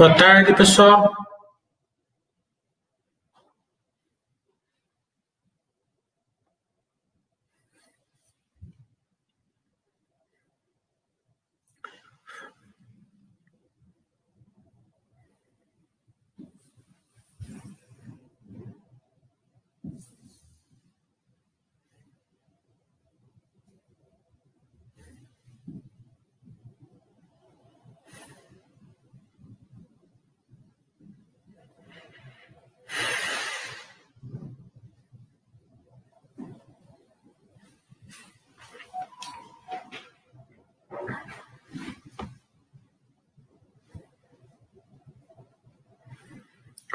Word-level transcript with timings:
Boa 0.00 0.14
tarde, 0.14 0.54
pessoal. 0.54 1.12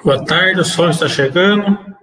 Boa 0.05 0.23
tarde, 0.23 0.61
o 0.61 0.63
sol 0.63 0.91
está 0.91 1.09
chegando. 1.09 1.94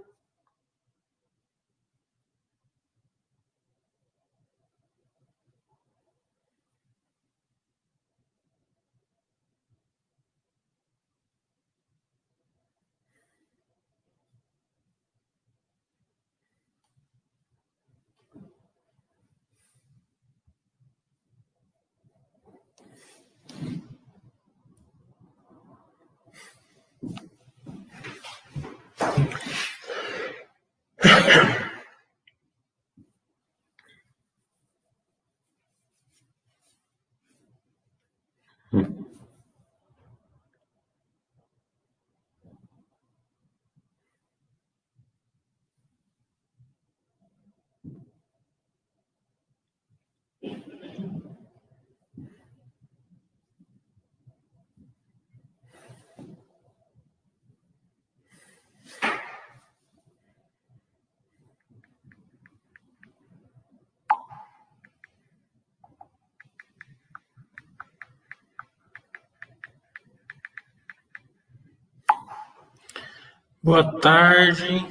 Boa 73.64 74.00
tarde. 74.00 74.84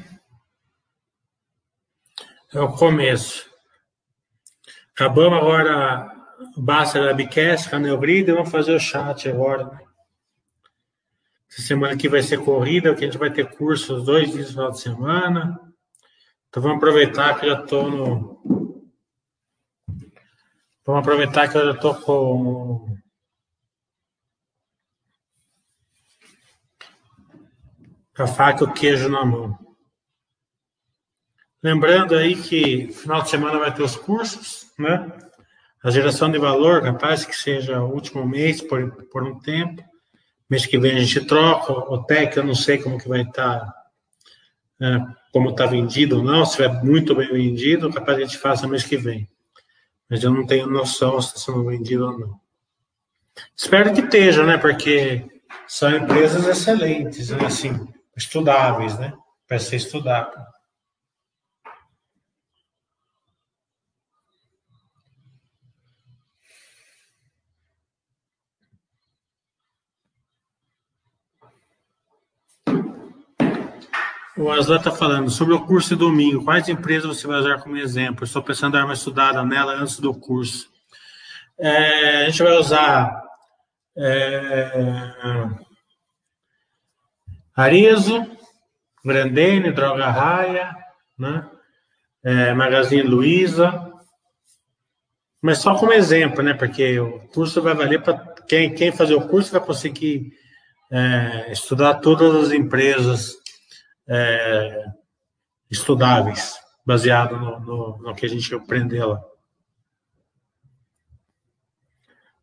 É 2.53 2.59
o 2.61 2.71
começo. 2.71 3.45
Acabamos 4.93 5.39
agora 5.39 6.09
basta 6.55 7.03
da 7.03 7.13
Bicast, 7.13 7.69
Canel 7.69 7.97
Brida, 7.97 8.33
vamos 8.33 8.49
fazer 8.49 8.73
o 8.73 8.79
chat 8.79 9.27
agora. 9.27 9.77
Essa 11.51 11.63
semana 11.63 11.95
aqui 11.95 12.07
vai 12.07 12.21
ser 12.21 12.45
corrida, 12.45 12.95
que 12.95 13.03
a 13.03 13.07
gente 13.07 13.17
vai 13.17 13.29
ter 13.29 13.49
curso 13.57 13.93
os 13.95 14.05
dois 14.05 14.31
dias 14.31 14.47
no 14.47 14.53
final 14.53 14.71
de 14.71 14.79
semana. 14.79 15.73
Então 16.47 16.63
vamos 16.63 16.77
aproveitar 16.77 17.37
que 17.37 17.47
eu 17.47 17.49
já 17.49 17.61
estou 17.63 17.91
no. 17.91 18.41
Vamos 20.85 21.01
aproveitar 21.01 21.49
que 21.49 21.57
eu 21.57 21.65
já 21.65 21.71
estou 21.71 21.95
com 21.95 22.97
a 28.21 28.27
faca 28.27 28.63
e 28.63 28.67
o 28.67 28.73
queijo 28.73 29.09
na 29.09 29.25
mão. 29.25 29.57
Lembrando 31.63 32.15
aí 32.15 32.35
que 32.35 32.87
final 32.91 33.21
de 33.21 33.29
semana 33.29 33.59
vai 33.59 33.73
ter 33.73 33.83
os 33.83 33.95
cursos, 33.95 34.71
né? 34.79 35.11
A 35.83 35.91
geração 35.91 36.31
de 36.31 36.37
valor, 36.39 36.81
capaz 36.81 37.23
que 37.25 37.35
seja 37.35 37.81
o 37.81 37.93
último 37.93 38.27
mês 38.27 38.61
por, 38.61 39.05
por 39.07 39.23
um 39.23 39.39
tempo. 39.39 39.83
Mês 40.49 40.65
que 40.65 40.77
vem 40.77 40.97
a 40.97 40.99
gente 40.99 41.25
troca. 41.25 41.71
O 41.71 42.03
TEC 42.03 42.37
eu 42.37 42.43
não 42.43 42.55
sei 42.55 42.77
como 42.77 42.99
que 42.99 43.07
vai 43.07 43.21
estar, 43.21 43.59
tá, 43.59 43.73
é, 44.81 44.99
como 45.31 45.51
está 45.51 45.65
vendido 45.65 46.17
ou 46.17 46.23
não. 46.23 46.45
Se 46.45 46.61
estiver 46.61 46.83
muito 46.83 47.15
bem 47.15 47.31
vendido, 47.31 47.91
capaz 47.91 48.17
que 48.17 48.23
a 48.23 48.27
gente 48.27 48.37
faça 48.37 48.67
mês 48.67 48.83
que 48.83 48.97
vem. 48.97 49.29
Mas 50.09 50.23
eu 50.23 50.31
não 50.31 50.45
tenho 50.45 50.67
noção 50.67 51.21
se 51.21 51.29
está 51.29 51.39
sendo 51.39 51.65
vendido 51.65 52.05
ou 52.05 52.19
não. 52.19 52.39
Espero 53.55 53.93
que 53.93 54.01
esteja, 54.01 54.45
né? 54.45 54.57
Porque 54.57 55.25
são 55.67 55.95
empresas 55.95 56.45
excelentes, 56.47 57.29
né? 57.29 57.45
Assim, 57.45 57.87
estudáveis, 58.15 58.97
né? 58.99 59.13
Para 59.47 59.59
ser 59.59 59.77
estudado. 59.77 60.31
O 74.37 74.49
Aslan 74.49 74.77
está 74.77 74.91
falando 74.91 75.29
sobre 75.29 75.53
o 75.53 75.65
curso 75.65 75.89
de 75.89 75.97
domingo. 75.97 76.43
Quais 76.43 76.67
empresas 76.67 77.15
você 77.15 77.27
vai 77.27 77.39
usar 77.39 77.61
como 77.61 77.77
exemplo? 77.77 78.23
Estou 78.23 78.41
pensando 78.41 78.75
em 78.75 78.79
dar 78.79 78.85
uma 78.85 78.95
estudada 78.95 79.45
nela 79.45 79.73
antes 79.73 79.99
do 79.99 80.13
curso. 80.15 80.67
É, 81.59 82.25
a 82.25 82.29
gente 82.29 82.41
vai 82.41 82.53
usar 82.53 83.23
é, 83.95 84.71
Arezo, 87.55 88.25
Grandene, 89.03 89.71
Droga 89.71 90.09
Raia, 90.09 90.75
né? 91.17 91.49
É, 92.23 92.53
Magazine 92.53 93.01
Luiza, 93.01 93.91
mas 95.41 95.57
só 95.57 95.75
como 95.75 95.91
exemplo, 95.91 96.43
né? 96.43 96.53
Porque 96.53 96.99
o 96.99 97.19
curso 97.29 97.61
vai 97.61 97.73
valer 97.73 98.01
para 98.01 98.17
quem, 98.47 98.73
quem 98.73 98.91
fazer 98.91 99.15
o 99.15 99.27
curso 99.27 99.51
vai 99.51 99.59
conseguir 99.59 100.33
é, 100.91 101.51
estudar 101.51 101.95
todas 101.95 102.35
as 102.35 102.51
empresas 102.51 103.37
é, 104.07 104.85
estudáveis, 105.69 106.59
baseado 106.85 107.37
no, 107.37 107.59
no, 107.59 107.97
no, 107.97 108.15
que 108.15 108.25
a 108.25 108.29
gente 108.29 108.53
aprendeu 108.53 109.09
lá. 109.09 109.23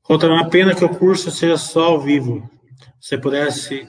Conta 0.02 0.26
uma 0.26 0.48
pena 0.48 0.74
que 0.74 0.84
o 0.84 0.96
curso 0.96 1.30
seja 1.30 1.56
só 1.56 1.84
ao 1.84 2.00
vivo. 2.00 2.50
Se 2.98 3.16
pudesse 3.16 3.88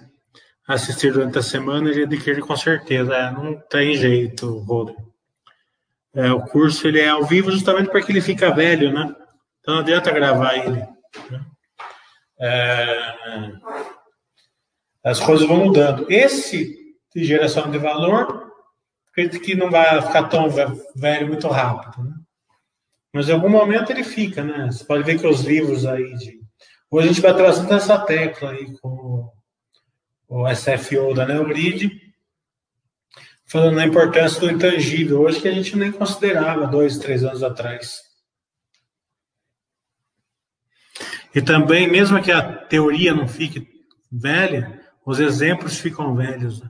assistir 0.70 1.12
durante 1.12 1.40
a 1.40 1.44
semana, 1.44 1.90
ele 1.90 2.04
adquire 2.04 2.42
com 2.42 2.56
certeza. 2.56 3.16
É, 3.16 3.32
não 3.32 3.56
tem 3.56 3.96
jeito, 3.96 4.60
Roder. 4.60 4.96
É, 6.14 6.32
o 6.32 6.42
curso 6.42 6.88
ele 6.88 7.00
é 7.00 7.10
ao 7.10 7.26
vivo 7.26 7.52
justamente 7.52 7.90
porque 7.90 8.12
ele 8.12 8.22
fica 8.22 8.54
velho, 8.54 8.94
né? 8.94 9.16
Então 9.60 9.76
não 9.76 9.82
adianta 9.82 10.12
gravar 10.12 10.56
ele. 10.56 10.80
Né? 11.30 11.46
É, 12.40 13.52
as 15.04 15.20
coisas 15.20 15.48
vão 15.48 15.66
mudando. 15.66 16.06
Esse 16.10 16.78
de 17.16 17.24
geração 17.24 17.70
de 17.72 17.80
valor, 17.80 18.52
acredito 19.12 19.42
que 19.42 19.56
não 19.56 19.72
vai 19.72 20.00
ficar 20.02 20.24
tão 20.24 20.48
velho 20.50 21.28
muito 21.28 21.48
rápido, 21.48 22.04
né? 22.04 22.14
Mas 23.12 23.28
em 23.28 23.34
algum 23.34 23.50
momento 23.50 23.92
ele 23.92 24.04
fica, 24.04 24.44
né? 24.44 24.68
Você 24.72 24.84
pode 24.86 25.04
ver 25.04 25.20
que 25.20 25.26
os 25.26 25.42
livros 25.42 25.84
aí 25.88 26.14
de. 26.16 26.40
Hoje 26.92 27.08
a 27.08 27.12
gente 27.12 27.22
vai 27.22 27.34
trazendo 27.34 27.74
essa 27.74 27.98
tecla 27.98 28.52
aí 28.52 28.78
com 28.80 29.32
o 30.30 30.46
SFO 30.48 31.14
da 31.16 31.26
Neogrid, 31.26 32.14
falando 33.48 33.76
na 33.76 33.86
importância 33.86 34.40
do 34.40 34.52
intangível, 34.52 35.22
hoje 35.22 35.42
que 35.42 35.48
a 35.48 35.52
gente 35.52 35.76
nem 35.76 35.92
considerava 35.92 36.68
dois, 36.68 37.00
três 37.00 37.24
anos 37.24 37.42
atrás. 37.42 38.00
E 41.34 41.42
também, 41.42 41.90
mesmo 41.90 42.22
que 42.22 42.32
a 42.32 42.42
teoria 42.42 43.14
não 43.14 43.28
fique 43.28 43.68
velha, 44.12 44.80
os 45.06 45.20
exemplos 45.20 45.80
ficam 45.80 46.16
velhos. 46.16 46.62
Né? 46.62 46.70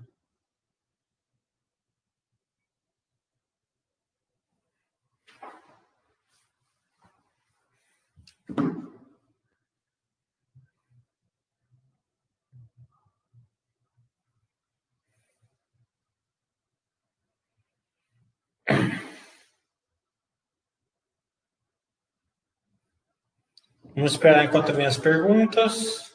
Vamos 24.00 24.14
esperar 24.14 24.46
enquanto 24.46 24.72
vem 24.72 24.86
as 24.86 24.98
perguntas. 24.98 26.10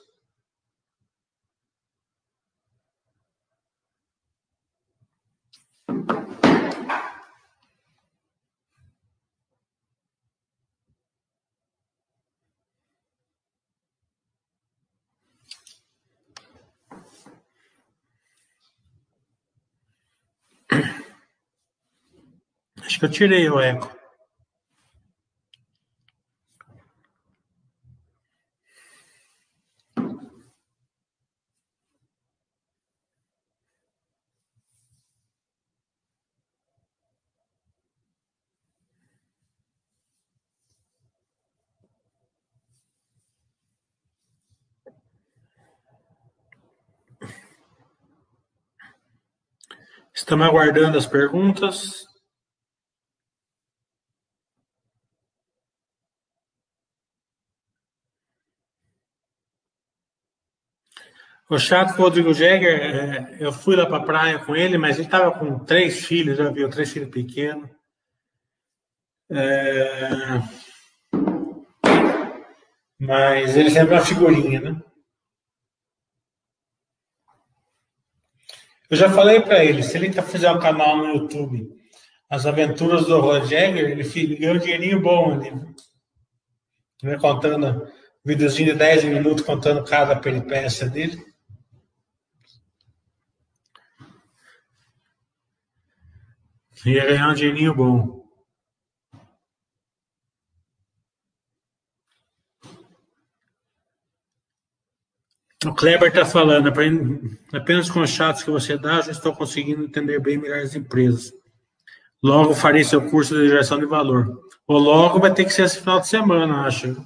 Acho 22.81 22.98
que 22.98 23.04
eu 23.04 23.10
tirei 23.10 23.50
o 23.50 23.60
eco. 23.60 24.04
Estamos 50.14 50.46
aguardando 50.46 50.96
as 50.96 51.06
perguntas. 51.06 52.06
O 61.50 61.58
chato 61.58 61.96
Rodrigo 61.96 62.32
Jäger, 62.32 62.81
é, 62.81 63.37
eu 63.40 63.52
fui 63.52 63.75
lá 63.76 63.87
para 63.87 63.96
a 63.99 64.05
praia 64.05 64.38
com 64.38 64.55
ele, 64.55 64.78
mas 64.78 64.96
ele 64.96 65.06
estava 65.06 65.37
com 65.37 65.58
três 65.58 66.06
filhos, 66.06 66.38
já 66.38 66.49
viu, 66.49 66.70
três 66.70 66.93
filhos 66.93 67.10
pequenos. 67.10 67.69
É... 69.31 70.40
Mas 72.99 73.56
ele 73.56 73.70
sempre 73.70 73.94
é 73.94 73.99
uma 73.99 74.06
figurinha, 74.06 74.60
né? 74.60 74.82
Eu 78.94 78.99
já 78.99 79.11
falei 79.11 79.41
para 79.41 79.64
ele, 79.64 79.82
se 79.82 79.96
ele 79.96 80.12
fizer 80.23 80.52
um 80.52 80.61
canal 80.61 80.96
no 80.99 81.06
YouTube, 81.06 81.69
As 82.31 82.46
Aventuras 82.46 83.06
do 83.06 83.20
Rod 83.20 83.44
Jäger, 83.44 83.91
ele 83.91 84.37
ganhou 84.37 84.55
um 84.55 84.58
dinheirinho 84.61 85.02
bom 85.02 85.32
ali. 85.32 85.50
Né? 87.02 87.19
Contando, 87.19 87.88
videozinho 88.25 88.73
de 88.73 88.79
10 88.79 89.02
minutos 89.02 89.44
contando 89.44 89.82
cada 89.82 90.14
peripécia 90.14 90.88
dele. 90.88 91.20
Ia 96.87 97.05
ganhar 97.05 97.31
um 97.31 97.35
dinheirinho 97.35 97.75
bom. 97.75 98.24
O 105.64 105.75
Kleber 105.75 106.08
está 106.08 106.25
falando, 106.26 106.69
apenas 107.52 107.90
com 107.90 108.00
os 108.00 108.11
chatos 108.11 108.43
que 108.43 108.50
você 108.50 108.76
dá, 108.76 109.00
já 109.00 109.12
estou 109.12 109.34
conseguindo 109.34 109.84
entender 109.84 110.20
bem 110.20 110.37
melhor 110.37 110.58
as 110.58 110.75
empresas. 110.75 111.32
Logo 112.22 112.55
farei 112.55 112.84
seu 112.84 113.08
curso 113.08 113.34
de 113.34 113.49
geração 113.49 113.78
de 113.78 113.87
valor. 113.87 114.43
Ou 114.66 114.78
logo 114.78 115.20
vai 115.20 115.32
ter 115.32 115.44
que 115.44 115.52
ser 115.52 115.62
esse 115.62 115.78
final 115.78 116.00
de 116.00 116.08
semana, 116.08 116.66
acho. 116.66 116.96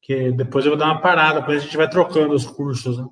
Que 0.00 0.32
depois 0.32 0.64
eu 0.64 0.72
vou 0.72 0.78
dar 0.78 0.86
uma 0.86 1.00
parada, 1.00 1.40
depois 1.40 1.62
a 1.62 1.64
gente 1.64 1.76
vai 1.76 1.88
trocando 1.88 2.34
os 2.34 2.46
cursos. 2.46 2.98
Né? 2.98 3.06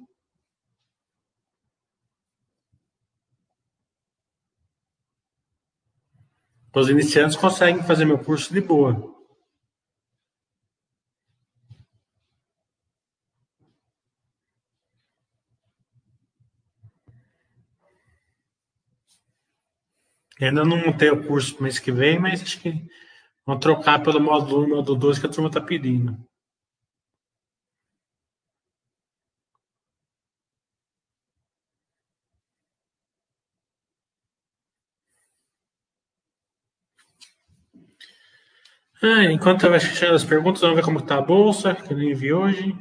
Os 6.75 6.91
iniciantes 6.91 7.37
conseguem 7.37 7.83
fazer 7.83 8.05
meu 8.05 8.19
curso 8.19 8.53
de 8.53 8.61
boa. 8.61 9.16
Ainda 20.41 20.65
não 20.65 20.77
montei 20.77 21.11
o 21.11 21.27
curso 21.27 21.63
mês 21.63 21.79
que 21.79 21.91
vem, 21.91 22.19
mas 22.19 22.43
acho 22.43 22.61
que 22.61 22.85
vão 23.47 23.59
trocar 23.59 24.03
pelo 24.03 24.21
módulo 24.21 24.65
1 24.65 24.69
módulo 24.69 24.99
2 24.99 25.19
que 25.19 25.27
a 25.27 25.31
turma 25.31 25.49
está 25.49 25.61
pedindo. 25.61 26.17
Ah, 39.03 39.25
enquanto 39.25 39.69
vai 39.71 39.81
fechando 39.81 40.15
as 40.15 40.25
perguntas, 40.25 40.61
vamos 40.61 40.77
ver 40.77 40.85
como 40.85 40.99
está 40.99 41.17
a 41.17 41.23
bolsa, 41.23 41.75
que 41.75 41.93
eu 41.93 41.97
nem 41.97 42.15
vi 42.15 42.33
hoje. 42.33 42.75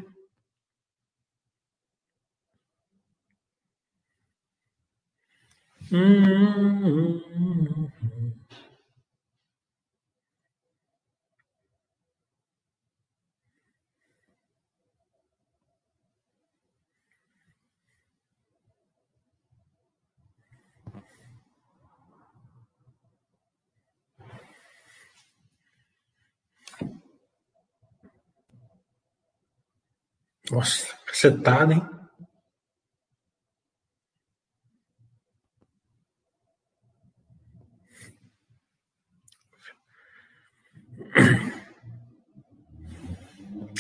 Nossa, 30.52 30.95
cacetada, 31.07 31.73
hein? 31.73 32.05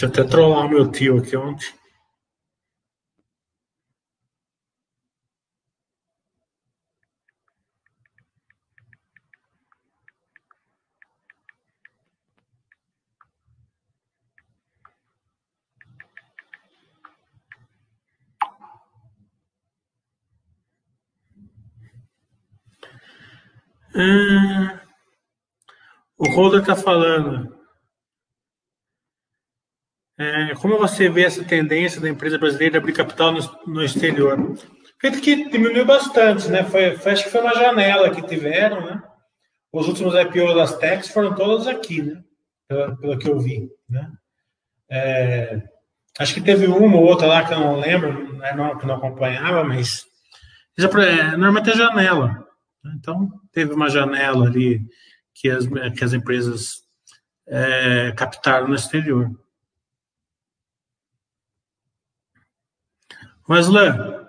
Deixa 0.05 0.21
eu 0.21 0.23
até 0.25 0.29
trollar 0.29 0.69
meu 0.69 0.91
tio 0.91 1.17
aqui 1.17 1.35
ontem. 1.35 1.73
Ah, 23.95 24.81
o 26.17 26.27
Roder 26.29 26.59
está 26.61 26.75
falando. 26.75 27.54
É, 30.17 30.53
como 30.55 30.77
você 30.77 31.09
vê 31.09 31.23
essa 31.23 31.43
tendência 31.43 31.99
da 31.99 32.09
empresa 32.09 32.37
brasileira 32.37 32.77
abrir 32.77 32.93
capital 32.93 33.33
no, 33.33 33.39
no 33.67 33.83
exterior? 33.83 34.57
Feito 34.99 35.21
que 35.21 35.49
diminuiu 35.49 35.85
bastante, 35.85 36.49
né? 36.49 36.63
Foi, 36.63 36.95
foi, 36.97 37.11
acho 37.11 37.25
que 37.25 37.29
foi 37.29 37.41
uma 37.41 37.53
janela 37.53 38.09
que 38.09 38.21
tiveram, 38.21 38.85
né? 38.85 39.03
Os 39.71 39.87
últimos 39.87 40.15
IPOs 40.15 40.55
das 40.55 40.77
techs 40.77 41.09
foram 41.09 41.35
todos 41.35 41.67
aqui, 41.67 42.01
né? 42.01 42.23
Pelo, 42.67 42.97
pelo 42.97 43.19
que 43.19 43.29
eu 43.29 43.37
vi, 43.39 43.69
né? 43.89 44.09
É, 44.89 45.61
acho 46.19 46.33
que 46.33 46.41
teve 46.41 46.67
uma 46.67 46.97
ou 46.97 47.03
outra 47.03 47.27
lá 47.27 47.43
que 47.45 47.53
eu 47.53 47.59
não 47.59 47.79
lembro, 47.79 48.37
né? 48.37 48.53
não, 48.53 48.77
que 48.77 48.85
não 48.85 48.95
acompanhava, 48.95 49.63
mas 49.63 50.05
é, 50.77 51.31
normalmente 51.31 51.71
é 51.71 51.75
janela. 51.75 52.45
Então, 52.97 53.29
teve 53.51 53.73
uma 53.73 53.89
janela 53.89 54.45
ali 54.45 54.81
que 55.33 55.49
as, 55.49 55.65
que 55.97 56.03
as 56.03 56.13
empresas 56.13 56.83
é, 57.47 58.13
captaram 58.15 58.67
no 58.67 58.75
exterior. 58.75 59.29
Mas, 63.47 63.67
Lã, 63.67 64.27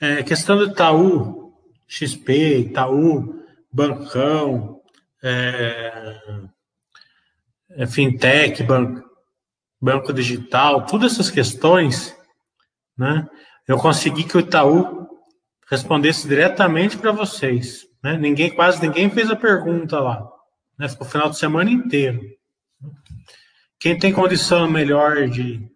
é, 0.00 0.22
questão 0.22 0.56
do 0.56 0.66
Itaú, 0.66 1.52
XP, 1.86 2.58
Itaú, 2.58 3.42
Bancão, 3.72 4.80
é, 5.22 6.20
é, 7.70 7.86
Fintech, 7.86 8.62
banco, 8.62 9.08
banco 9.80 10.12
Digital, 10.12 10.86
todas 10.86 11.12
essas 11.12 11.30
questões, 11.30 12.16
né, 12.96 13.26
eu 13.66 13.76
consegui 13.76 14.24
que 14.24 14.36
o 14.36 14.40
Itaú 14.40 15.08
respondesse 15.68 16.26
diretamente 16.26 16.96
para 16.96 17.12
vocês. 17.12 17.86
Né? 18.02 18.16
Ninguém, 18.16 18.50
quase 18.50 18.80
ninguém 18.80 19.10
fez 19.10 19.30
a 19.30 19.36
pergunta 19.36 20.00
lá. 20.00 20.26
Né? 20.78 20.88
Ficou 20.88 21.06
o 21.06 21.10
final 21.10 21.28
de 21.28 21.38
semana 21.38 21.70
inteiro. 21.70 22.20
quem 23.78 23.98
tem 23.98 24.12
condição 24.12 24.70
melhor 24.70 25.28
de 25.28 25.68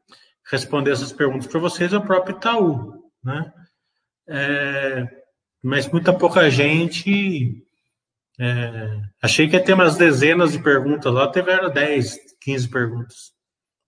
responder 0.52 0.92
essas 0.92 1.12
perguntas 1.12 1.46
para 1.46 1.58
vocês 1.58 1.92
é 1.92 1.96
o 1.96 2.02
próprio 2.04 2.36
Itaú, 2.36 3.10
né? 3.24 3.52
É, 4.28 5.06
mas 5.62 5.88
muita 5.88 6.12
pouca 6.12 6.50
gente. 6.50 7.64
É, 8.38 9.00
achei 9.22 9.48
que 9.48 9.56
ia 9.56 9.64
ter 9.64 9.72
umas 9.74 9.96
dezenas 9.96 10.52
de 10.52 10.58
perguntas 10.58 11.12
lá, 11.12 11.30
tiveram 11.30 11.70
10, 11.70 12.16
15 12.40 12.68
perguntas. 12.68 13.32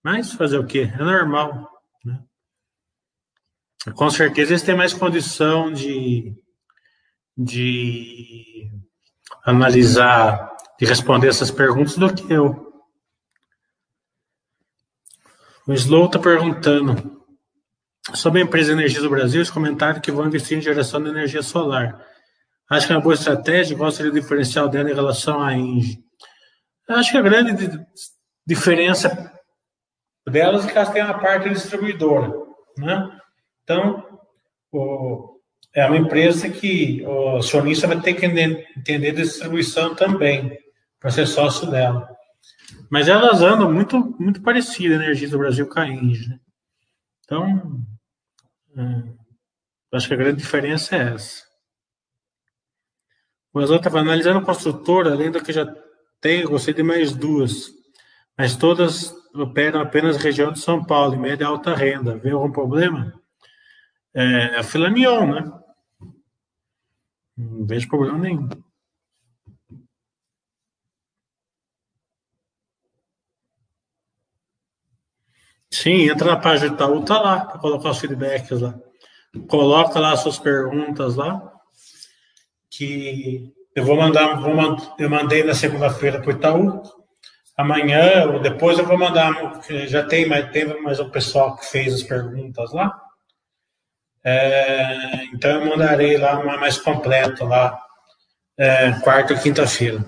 Mas 0.03 0.33
fazer 0.33 0.57
o 0.57 0.65
quê? 0.65 0.91
É 0.93 1.03
normal. 1.03 1.69
Né? 2.03 2.19
Com 3.93 4.09
certeza 4.09 4.51
eles 4.51 4.63
têm 4.63 4.75
mais 4.75 4.93
condição 4.93 5.71
de, 5.71 6.33
de 7.37 8.71
analisar, 9.43 10.51
de 10.79 10.85
responder 10.85 11.27
essas 11.27 11.51
perguntas 11.51 11.97
do 11.97 12.13
que 12.13 12.31
eu. 12.31 12.64
O 15.67 15.73
Slow 15.73 16.05
está 16.05 16.19
perguntando 16.19 17.25
sobre 18.13 18.39
a 18.39 18.43
empresa 18.43 18.71
Energia 18.71 19.01
do 19.01 19.09
Brasil, 19.09 19.41
os 19.41 19.49
comentários 19.49 20.01
que 20.01 20.11
vão 20.11 20.27
investir 20.27 20.57
em 20.57 20.61
geração 20.61 21.01
de 21.01 21.09
energia 21.09 21.41
solar. 21.41 22.05
Acho 22.69 22.85
que 22.85 22.93
é 22.93 22.95
uma 22.95 23.01
boa 23.01 23.15
estratégia, 23.15 23.75
qual 23.75 23.91
seria 23.91 24.11
o 24.11 24.13
diferencial 24.13 24.69
dela 24.69 24.91
em 24.91 24.93
relação 24.93 25.41
à 25.41 25.55
Engie? 25.55 25.97
Acho 26.87 27.11
que 27.11 27.17
a 27.17 27.21
grande 27.21 27.83
diferença 28.45 29.33
delas 30.27 30.65
é 30.65 30.71
que 30.71 30.77
elas 30.77 30.91
têm 30.91 31.03
uma 31.03 31.19
parte 31.19 31.49
distribuidora, 31.49 32.31
né? 32.77 33.09
Então, 33.63 34.19
o, 34.71 35.39
é 35.73 35.83
uma 35.87 35.97
empresa 35.97 36.47
que 36.47 37.03
o 37.07 37.37
acionista 37.37 37.87
vai 37.87 37.99
ter 38.01 38.13
que 38.13 38.25
entender 38.27 39.11
de 39.13 39.23
distribuição 39.23 39.95
também, 39.95 40.55
para 40.99 41.09
ser 41.09 41.25
sócio 41.25 41.71
dela. 41.71 42.07
Mas 42.89 43.07
elas 43.07 43.41
andam 43.41 43.71
muito, 43.71 44.15
muito 44.19 44.41
parecidas, 44.41 44.99
a 44.99 45.03
Energia 45.03 45.29
do 45.29 45.37
Brasil 45.37 45.67
com 45.67 45.79
a 45.79 45.87
Engie, 45.87 46.29
né? 46.29 46.39
Então, 47.23 47.83
é, 48.77 49.13
acho 49.93 50.07
que 50.07 50.13
a 50.13 50.17
grande 50.17 50.41
diferença 50.41 50.95
é 50.95 51.13
essa. 51.13 51.43
O 53.53 53.59
Azul 53.59 53.77
estava 53.77 53.99
analisando 53.99 54.45
construtora, 54.45 55.11
além 55.11 55.31
do 55.31 55.41
que 55.41 55.53
já 55.53 55.65
tem, 56.19 56.45
gostei 56.45 56.73
de 56.73 56.83
mais 56.83 57.15
duas, 57.15 57.71
mas 58.37 58.55
todas 58.55 59.13
operam 59.33 59.79
apenas 59.79 60.17
região 60.17 60.51
de 60.51 60.59
São 60.59 60.83
Paulo, 60.83 61.15
em 61.15 61.19
média 61.19 61.47
alta 61.47 61.73
renda. 61.73 62.17
Vê 62.17 62.31
algum 62.31 62.51
problema? 62.51 63.13
É 64.13 64.59
a 64.59 64.89
Neon, 64.89 65.33
né? 65.33 65.51
Não 67.37 67.65
vejo 67.65 67.87
problema 67.87 68.17
nenhum. 68.17 68.47
Sim, 75.75 76.09
entra 76.09 76.31
na 76.31 76.37
página 76.37 76.69
do 76.69 76.75
Itaú, 76.75 77.03
tá 77.03 77.19
lá, 77.19 77.41
para 77.41 77.59
colocar 77.59 77.89
os 77.89 77.99
feedbacks 77.99 78.61
lá. 78.61 78.73
Coloca 79.49 79.99
lá 79.99 80.15
suas 80.15 80.39
perguntas 80.39 81.15
lá, 81.15 81.51
que 82.69 83.53
eu 83.75 83.83
vou 83.83 83.97
mandar, 83.97 84.39
vou, 84.39 84.53
eu 84.97 85.09
mandei 85.09 85.43
na 85.43 85.53
segunda-feira 85.53 86.21
para 86.21 86.29
o 86.29 86.31
Itaú, 86.31 86.81
amanhã 87.57 88.25
ou 88.31 88.39
depois 88.39 88.79
eu 88.79 88.85
vou 88.85 88.97
mandar, 88.97 89.33
já 89.87 90.01
tem 90.03 90.25
mais, 90.25 90.49
tem 90.51 90.81
mais 90.81 91.01
um 91.01 91.09
pessoal 91.09 91.57
que 91.57 91.65
fez 91.65 91.93
as 91.93 92.03
perguntas 92.03 92.71
lá, 92.71 92.97
é, 94.23 95.25
então 95.25 95.59
eu 95.59 95.65
mandarei 95.65 96.17
lá 96.17 96.41
mais 96.57 96.77
completa 96.77 97.43
lá, 97.43 97.77
é, 98.57 98.93
quarta 99.01 99.33
ou 99.33 99.39
quinta-feira. 99.41 100.05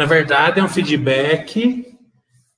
Na 0.00 0.06
verdade, 0.06 0.58
é 0.58 0.64
um 0.64 0.68
feedback 0.68 1.84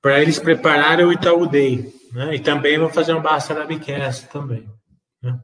para 0.00 0.22
eles 0.22 0.38
prepararem 0.38 1.04
o 1.04 1.12
Itaú 1.12 1.44
Day. 1.44 1.92
Né? 2.12 2.36
E 2.36 2.38
também 2.38 2.78
vou 2.78 2.88
fazer 2.88 3.14
um 3.14 3.20
Basta 3.20 3.52
Labcast 3.52 4.28
também. 4.28 4.64
Né? 5.20 5.36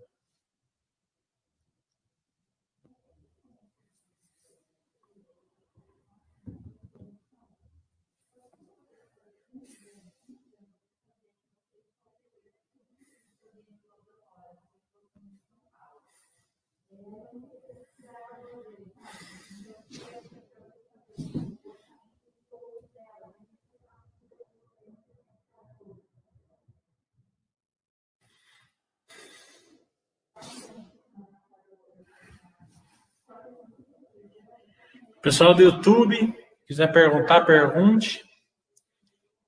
Pessoal 35.23 35.55
do 35.55 35.63
YouTube, 35.63 36.35
quiser 36.67 36.93
perguntar, 36.93 37.43
pergunte. 37.43 38.25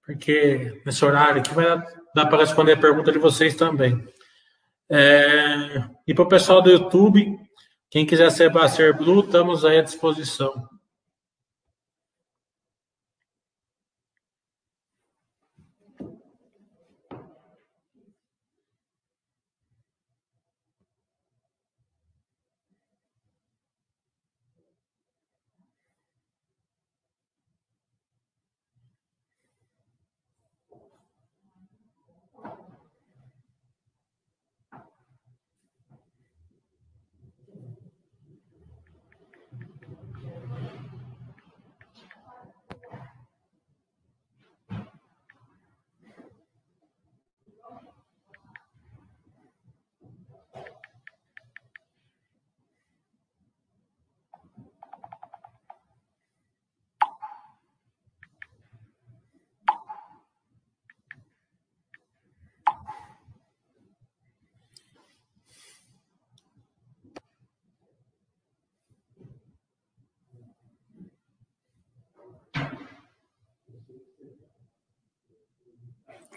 Porque 0.04 0.80
nesse 0.84 1.04
horário 1.04 1.40
aqui 1.40 1.54
vai 1.54 1.64
dar 2.14 2.26
para 2.26 2.38
responder 2.38 2.72
a 2.72 2.80
pergunta 2.80 3.12
de 3.12 3.18
vocês 3.18 3.54
também. 3.54 4.04
É, 4.90 5.84
e 6.06 6.12
para 6.12 6.24
o 6.24 6.28
pessoal 6.28 6.60
do 6.60 6.70
YouTube, 6.70 7.38
quem 7.88 8.04
quiser 8.04 8.30
ser 8.30 8.50
Baster 8.50 8.96
Blue, 8.96 9.20
estamos 9.20 9.64
aí 9.64 9.78
à 9.78 9.82
disposição. 9.82 10.68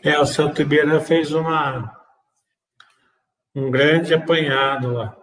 É, 0.04 0.20
o 0.20 0.26
Santo 0.26 0.62
Ibirã 0.62 1.00
fez 1.00 1.32
uma, 1.32 1.98
um 3.56 3.72
grande 3.72 4.14
apanhado 4.14 4.94
lá. 4.94 5.23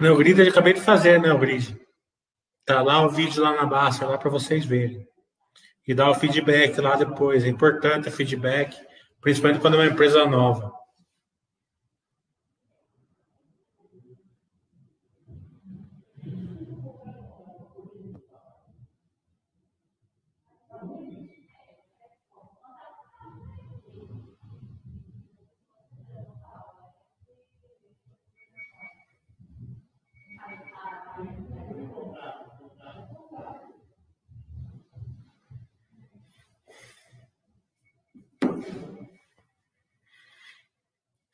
Meu 0.00 0.16
grid 0.16 0.40
eu 0.40 0.48
acabei 0.48 0.72
de 0.72 0.80
fazer, 0.80 1.20
né, 1.20 1.32
o 1.32 1.38
grid. 1.38 1.76
Tá 2.64 2.80
lá 2.82 3.04
o 3.04 3.10
vídeo 3.10 3.42
lá 3.42 3.52
na 3.52 3.66
baixa, 3.66 4.06
lá 4.06 4.16
para 4.16 4.30
vocês 4.30 4.64
verem. 4.64 5.04
e 5.86 5.94
dar 5.94 6.10
o 6.10 6.14
feedback 6.14 6.78
lá 6.80 6.96
depois. 6.96 7.44
É 7.44 7.48
importante 7.48 8.08
o 8.08 8.12
feedback, 8.12 8.76
principalmente 9.22 9.60
quando 9.60 9.74
é 9.74 9.78
uma 9.78 9.86
empresa 9.86 10.24
nova. 10.26 10.70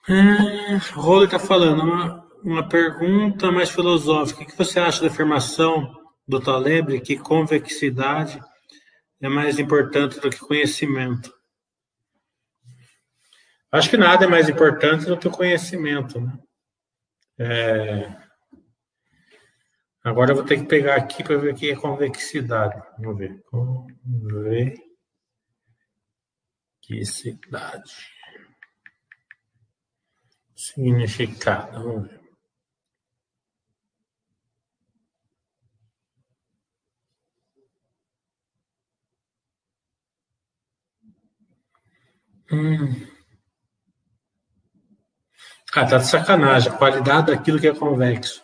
É, 0.07 0.77
Rolo 0.93 1.25
está 1.25 1.39
falando, 1.39 1.83
uma, 1.83 2.29
uma 2.43 2.69
pergunta 2.69 3.51
mais 3.51 3.71
filosófica. 3.71 4.43
O 4.43 4.47
que 4.47 4.57
você 4.57 4.79
acha 4.79 5.01
da 5.01 5.07
afirmação 5.07 5.91
do 6.29 6.39
Taleb 6.39 7.01
que 7.01 7.17
convexidade 7.17 8.39
é 9.21 9.29
mais 9.31 9.59
importante 9.59 10.21
do 10.21 10.29
que 10.29 10.39
conhecimento? 10.39 11.33
Acho 13.73 13.89
que 13.89 13.97
nada 13.97 14.27
é 14.27 14.29
mais 14.29 14.47
importante 14.49 15.07
do 15.07 15.17
que 15.17 15.27
o 15.27 15.31
conhecimento. 15.33 16.21
Né? 16.21 16.39
É... 17.39 18.15
Agora 20.05 20.33
eu 20.33 20.37
vou 20.37 20.45
ter 20.45 20.59
que 20.59 20.67
pegar 20.67 20.97
aqui 20.97 21.25
para 21.25 21.39
ver 21.39 21.55
o 21.55 21.57
que 21.57 21.71
é 21.71 21.77
convexidade. 21.77 22.79
Vamos 22.99 23.17
ver. 23.17 23.43
Convexidade. 26.87 28.15
Significado. 30.65 32.09
Hum. 42.51 43.07
Ah, 45.75 45.87
tá 45.87 45.99
de 45.99 46.07
sacanagem. 46.07 46.73
A 46.73 46.77
qualidade 46.77 47.27
daquilo 47.27 47.61
que 47.61 47.67
é 47.67 47.75
convexo. 47.75 48.44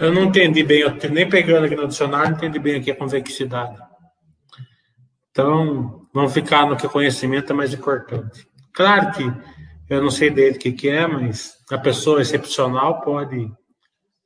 Eu 0.00 0.14
não 0.14 0.24
entendi 0.24 0.62
bem, 0.62 0.80
eu 0.80 1.10
nem 1.10 1.28
pegando 1.28 1.66
aqui 1.66 1.76
no 1.76 1.86
dicionário, 1.86 2.30
não 2.30 2.38
entendi 2.38 2.58
bem 2.58 2.80
aqui 2.80 2.90
a 2.90 2.96
convexidade. 2.96 3.78
Então, 5.30 6.08
vamos 6.12 6.32
ficar 6.32 6.66
no 6.66 6.76
que 6.76 6.86
o 6.86 6.90
conhecimento 6.90 7.52
é 7.52 7.54
mais 7.54 7.74
importante. 7.74 8.48
Claro 8.72 9.12
que 9.12 9.22
eu 9.90 10.02
não 10.02 10.10
sei 10.10 10.30
dele 10.30 10.56
o 10.56 10.58
que, 10.58 10.72
que 10.72 10.88
é, 10.88 11.06
mas 11.06 11.58
a 11.70 11.76
pessoa 11.76 12.22
excepcional 12.22 13.02
pode 13.02 13.52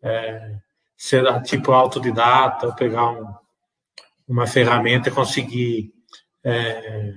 é, 0.00 0.58
ser 0.96 1.24
tipo 1.42 1.72
autodidata, 1.72 2.66
ou 2.66 2.74
pegar 2.74 3.10
um, 3.10 3.34
uma 4.26 4.46
ferramenta 4.46 5.08
e 5.08 5.12
conseguir 5.12 5.92
é, 6.42 7.14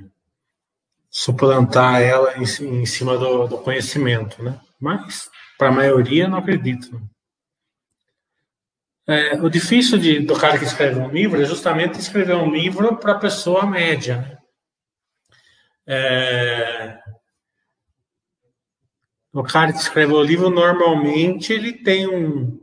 suplantar 1.09 2.01
ela 2.01 2.37
em, 2.37 2.43
em 2.43 2.85
cima 2.85 3.17
do, 3.17 3.47
do, 3.47 3.57
conhecimento, 3.57 4.43
né? 4.43 4.59
Mas, 4.79 5.29
para 5.57 5.69
a 5.69 5.71
maioria, 5.71 6.27
não 6.27 6.37
acredito. 6.37 7.01
É, 9.07 9.35
o 9.41 9.49
difícil 9.49 9.97
de, 9.97 10.19
do 10.19 10.37
cara 10.37 10.59
que 10.59 10.65
escreve 10.65 10.99
um 10.99 11.09
livro 11.09 11.41
é 11.41 11.45
justamente 11.45 11.97
escrever 11.97 12.35
um 12.35 12.51
livro 12.51 12.97
para 12.97 13.13
a 13.13 13.19
pessoa 13.19 13.65
média. 13.65 14.17
Né? 14.17 14.37
É, 15.87 16.99
o 19.33 19.43
cara 19.43 19.71
que 19.71 19.79
escreve 19.79 20.11
o 20.13 20.21
livro, 20.21 20.49
normalmente, 20.49 21.53
ele 21.53 21.71
tem 21.71 22.07
um. 22.07 22.59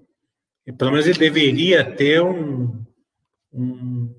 Pelo 0.73 0.91
menos 0.91 1.07
ele 1.07 1.19
deveria 1.19 1.85
ter 1.85 2.23
um, 2.23 2.85
um 3.53 4.15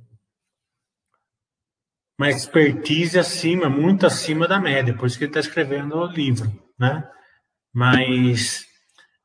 uma 2.18 2.30
expertise 2.30 3.20
acima, 3.20 3.70
muito 3.70 4.06
acima 4.06 4.48
da 4.48 4.60
média, 4.60 4.96
por 4.96 5.06
isso 5.06 5.18
que 5.18 5.26
ele 5.26 5.32
está 5.32 5.42
escrevendo 5.42 5.98
o 5.98 6.06
livro, 6.06 6.52
né? 6.80 7.06
Mas 7.74 8.66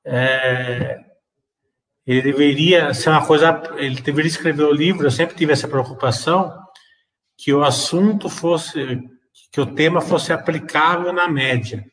é, 0.05 0.99
ele 2.05 2.23
deveria 2.23 2.93
ser 2.93 3.11
uma 3.11 3.25
coisa, 3.25 3.63
ele 3.77 4.01
deveria 4.01 4.29
escrever 4.29 4.65
o 4.65 4.73
livro, 4.73 5.07
eu 5.07 5.11
sempre 5.11 5.37
tive 5.37 5.53
essa 5.53 5.69
preocupação, 5.69 6.53
que 7.39 7.53
o 7.55 7.63
assunto 7.63 8.29
fosse, 8.29 9.01
que 9.53 9.61
o 9.61 9.75
tema 9.75 10.01
fosse 10.01 10.33
aplicável 10.33 11.13
na 11.13 11.29
média. 11.29 11.85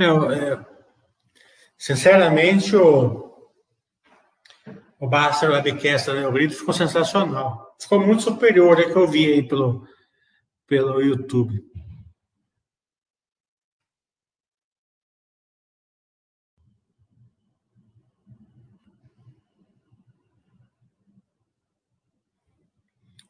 É, 0.00 0.58
sinceramente, 1.76 2.74
o, 2.74 3.32
o 4.98 5.08
Buster 5.08 5.50
Webcast 5.50 6.06
da 6.06 6.14
Neogrid 6.14 6.54
ficou 6.54 6.72
sensacional. 6.72 7.76
Ficou 7.80 8.00
muito 8.00 8.22
superior 8.22 8.78
ao 8.78 8.90
que 8.90 8.96
eu 8.96 9.06
vi 9.06 9.32
aí 9.32 9.42
pelo, 9.46 9.86
pelo 10.66 11.00
YouTube. 11.00 11.62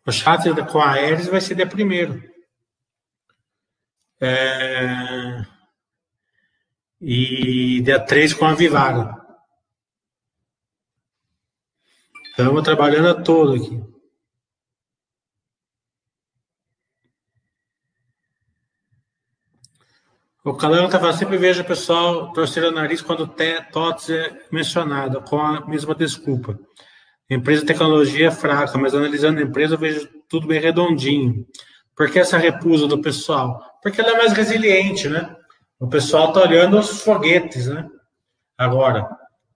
O 0.05 0.11
chat 0.11 0.42
com 0.70 0.81
a 0.81 0.90
Ares 0.90 1.27
vai 1.29 1.40
ser 1.40 1.55
dia 1.55 1.66
primeiro. 1.66 2.22
É... 4.20 5.52
E 7.05 7.81
dia 7.83 7.99
3 7.99 8.33
com 8.33 8.45
a 8.45 8.55
Vivara. 8.55 9.21
Estamos 12.31 12.62
trabalhando 12.62 13.09
a 13.09 13.21
todo 13.21 13.55
aqui. 13.55 13.83
O 20.45 20.55
Calão 20.55 20.87
estava 20.87 21.12
sempre 21.12 21.37
vejo 21.38 21.62
o 21.62 21.67
pessoal 21.67 22.33
torcer 22.33 22.62
o 22.62 22.71
nariz 22.71 23.03
quando 23.03 23.27
TOTS 23.27 24.11
é 24.11 24.47
mencionado, 24.53 25.23
com 25.23 25.41
a 25.41 25.67
mesma 25.67 25.97
desculpa. 25.97 26.57
Empresa 27.29 27.62
de 27.62 27.67
tecnologia 27.67 28.29
é 28.29 28.31
fraca, 28.31 28.79
mas 28.79 28.95
analisando 28.95 29.41
a 29.41 29.43
empresa 29.43 29.75
eu 29.75 29.79
vejo 29.79 30.09
tudo 30.29 30.47
bem 30.47 30.61
redondinho. 30.61 31.45
Por 31.97 32.09
que 32.09 32.21
essa 32.21 32.38
repusa 32.38 32.87
do 32.87 33.03
pessoal? 33.03 33.61
Porque 33.83 34.01
ela 34.01 34.12
é 34.12 34.19
mais 34.19 34.33
resiliente, 34.33 35.09
né? 35.09 35.37
O 35.83 35.88
pessoal 35.88 36.29
está 36.29 36.42
olhando 36.42 36.79
os 36.79 37.03
foguetes, 37.03 37.66
né? 37.66 37.88
Agora, 38.57 39.09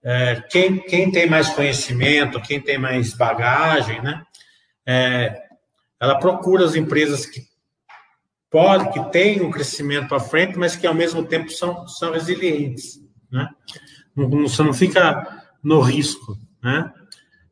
é, 0.03 0.41
quem, 0.49 0.77
quem 0.79 1.09
tem 1.09 1.29
mais 1.29 1.49
conhecimento, 1.49 2.41
quem 2.41 2.59
tem 2.59 2.77
mais 2.77 3.13
bagagem, 3.13 4.01
né? 4.01 4.21
É, 4.85 5.41
ela 5.99 6.19
procura 6.19 6.65
as 6.65 6.75
empresas 6.75 7.25
que 7.25 7.41
pode, 8.49 8.91
que 8.91 9.09
têm 9.09 9.41
um 9.41 9.49
crescimento 9.49 10.09
para 10.09 10.19
frente, 10.19 10.57
mas 10.57 10.75
que 10.75 10.85
ao 10.85 10.93
mesmo 10.93 11.23
tempo 11.23 11.49
são, 11.49 11.87
são 11.87 12.11
resilientes, 12.11 12.99
né? 13.31 13.47
Não, 14.13 14.29
você 14.29 14.61
não 14.63 14.73
fica 14.73 15.45
no 15.63 15.79
risco, 15.79 16.37
né? 16.61 16.91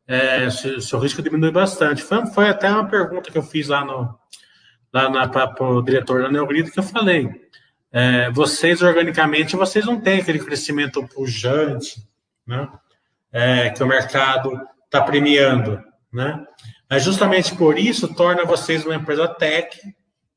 é, 0.06 0.48
seu, 0.50 0.80
seu 0.80 0.98
risco 0.98 1.22
diminui 1.22 1.50
bastante. 1.50 2.02
Foi, 2.02 2.26
foi 2.26 2.48
até 2.48 2.70
uma 2.70 2.86
pergunta 2.88 3.30
que 3.30 3.38
eu 3.38 3.42
fiz 3.42 3.68
lá 3.68 3.84
no 3.84 4.14
lá 4.92 5.28
para 5.28 5.62
o 5.62 5.82
diretor 5.82 6.22
da 6.22 6.30
Neogrid 6.30 6.70
que 6.70 6.78
eu 6.78 6.82
falei. 6.82 7.28
É, 7.98 8.30
vocês 8.30 8.82
organicamente 8.82 9.56
vocês 9.56 9.86
não 9.86 9.98
têm 9.98 10.20
aquele 10.20 10.38
crescimento 10.38 11.02
pujante, 11.08 12.06
né? 12.46 12.68
É, 13.32 13.70
que 13.70 13.82
o 13.82 13.86
mercado 13.86 14.52
está 14.84 15.00
premiando, 15.00 15.82
né? 16.12 16.46
Mas 16.90 17.02
justamente 17.02 17.56
por 17.56 17.78
isso 17.78 18.14
torna 18.14 18.44
vocês 18.44 18.84
uma 18.84 18.94
empresa 18.94 19.26
tech 19.26 19.80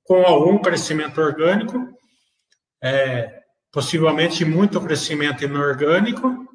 com 0.06 0.26
algum 0.26 0.58
crescimento 0.60 1.20
orgânico, 1.20 1.78
é, 2.82 3.42
possivelmente 3.74 4.46
muito 4.46 4.80
crescimento 4.80 5.44
inorgânico 5.44 6.48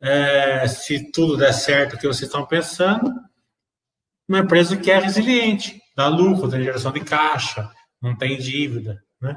é, 0.00 0.66
se 0.66 1.12
tudo 1.12 1.36
der 1.36 1.52
certo 1.52 1.94
o 1.94 1.98
que 1.98 2.08
vocês 2.08 2.28
estão 2.28 2.44
pensando, 2.44 3.08
uma 4.28 4.40
empresa 4.40 4.76
que 4.76 4.90
é 4.90 4.98
resiliente, 4.98 5.80
dá 5.96 6.08
lucro, 6.08 6.50
tem 6.50 6.64
geração 6.64 6.90
de 6.90 6.98
caixa, 6.98 7.70
não 8.00 8.16
tem 8.16 8.36
dívida, 8.36 9.00
né? 9.20 9.36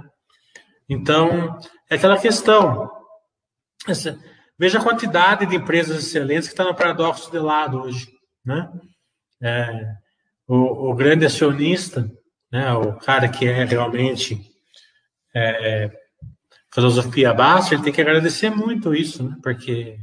Então, 0.89 1.59
é 1.89 1.95
aquela 1.95 2.17
questão. 2.17 2.89
Essa, 3.87 4.17
veja 4.57 4.79
a 4.79 4.83
quantidade 4.83 5.45
de 5.45 5.55
empresas 5.55 5.97
excelentes 5.97 6.47
que 6.47 6.53
está 6.53 6.63
no 6.63 6.75
paradoxo 6.75 7.31
de 7.31 7.39
lado 7.39 7.81
hoje, 7.81 8.07
né? 8.43 8.71
É, 9.41 9.93
o, 10.47 10.91
o, 10.91 10.95
grande 10.95 11.25
acionista, 11.25 12.09
né, 12.51 12.71
o 12.73 12.93
cara 12.93 13.27
que 13.27 13.45
é 13.45 13.65
realmente 13.65 14.39
é, 15.35 15.91
filosofia 16.73 17.33
baixa, 17.33 17.73
ele 17.73 17.83
tem 17.83 17.93
que 17.93 18.01
agradecer 18.01 18.49
muito 18.49 18.93
isso, 18.93 19.23
né? 19.23 19.35
Porque 19.43 19.97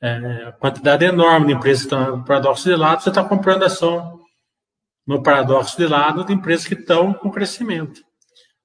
é, 0.00 0.44
a 0.48 0.52
quantidade 0.52 1.04
enorme 1.04 1.48
de 1.48 1.52
empresas 1.54 1.84
que 1.84 1.94
estão 1.94 2.18
no 2.18 2.24
paradoxo 2.24 2.68
de 2.68 2.76
lado, 2.76 3.02
você 3.02 3.08
está 3.08 3.24
comprando 3.24 3.64
ação 3.64 4.20
no 5.06 5.22
paradoxo 5.22 5.76
de 5.76 5.86
lado 5.86 6.24
de 6.24 6.32
empresas 6.32 6.66
que 6.66 6.74
estão 6.74 7.12
com 7.14 7.30
crescimento. 7.30 8.02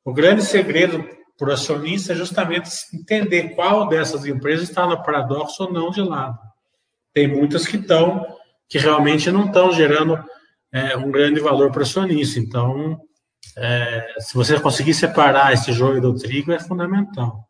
O 0.05 0.13
grande 0.13 0.43
segredo 0.43 1.03
para 1.37 1.49
o 1.49 1.53
acionista 1.53 2.13
é 2.13 2.15
justamente 2.15 2.69
entender 2.93 3.55
qual 3.55 3.87
dessas 3.87 4.25
empresas 4.25 4.69
está 4.69 4.85
no 4.85 5.01
paradoxo 5.01 5.63
ou 5.63 5.73
não 5.73 5.89
de 5.89 6.01
lado. 6.01 6.37
Tem 7.13 7.27
muitas 7.27 7.65
que 7.65 7.77
estão, 7.77 8.25
que 8.67 8.77
realmente 8.77 9.31
não 9.31 9.45
estão 9.45 9.71
gerando 9.71 10.17
é, 10.71 10.97
um 10.97 11.11
grande 11.11 11.39
valor 11.39 11.71
para 11.71 11.79
o 11.79 11.83
acionista. 11.83 12.39
Então, 12.39 12.99
é, 13.57 14.15
se 14.19 14.33
você 14.33 14.59
conseguir 14.59 14.93
separar 14.93 15.53
esse 15.53 15.71
joio 15.71 16.01
do 16.01 16.15
trigo, 16.15 16.51
é 16.51 16.59
fundamental. 16.59 17.47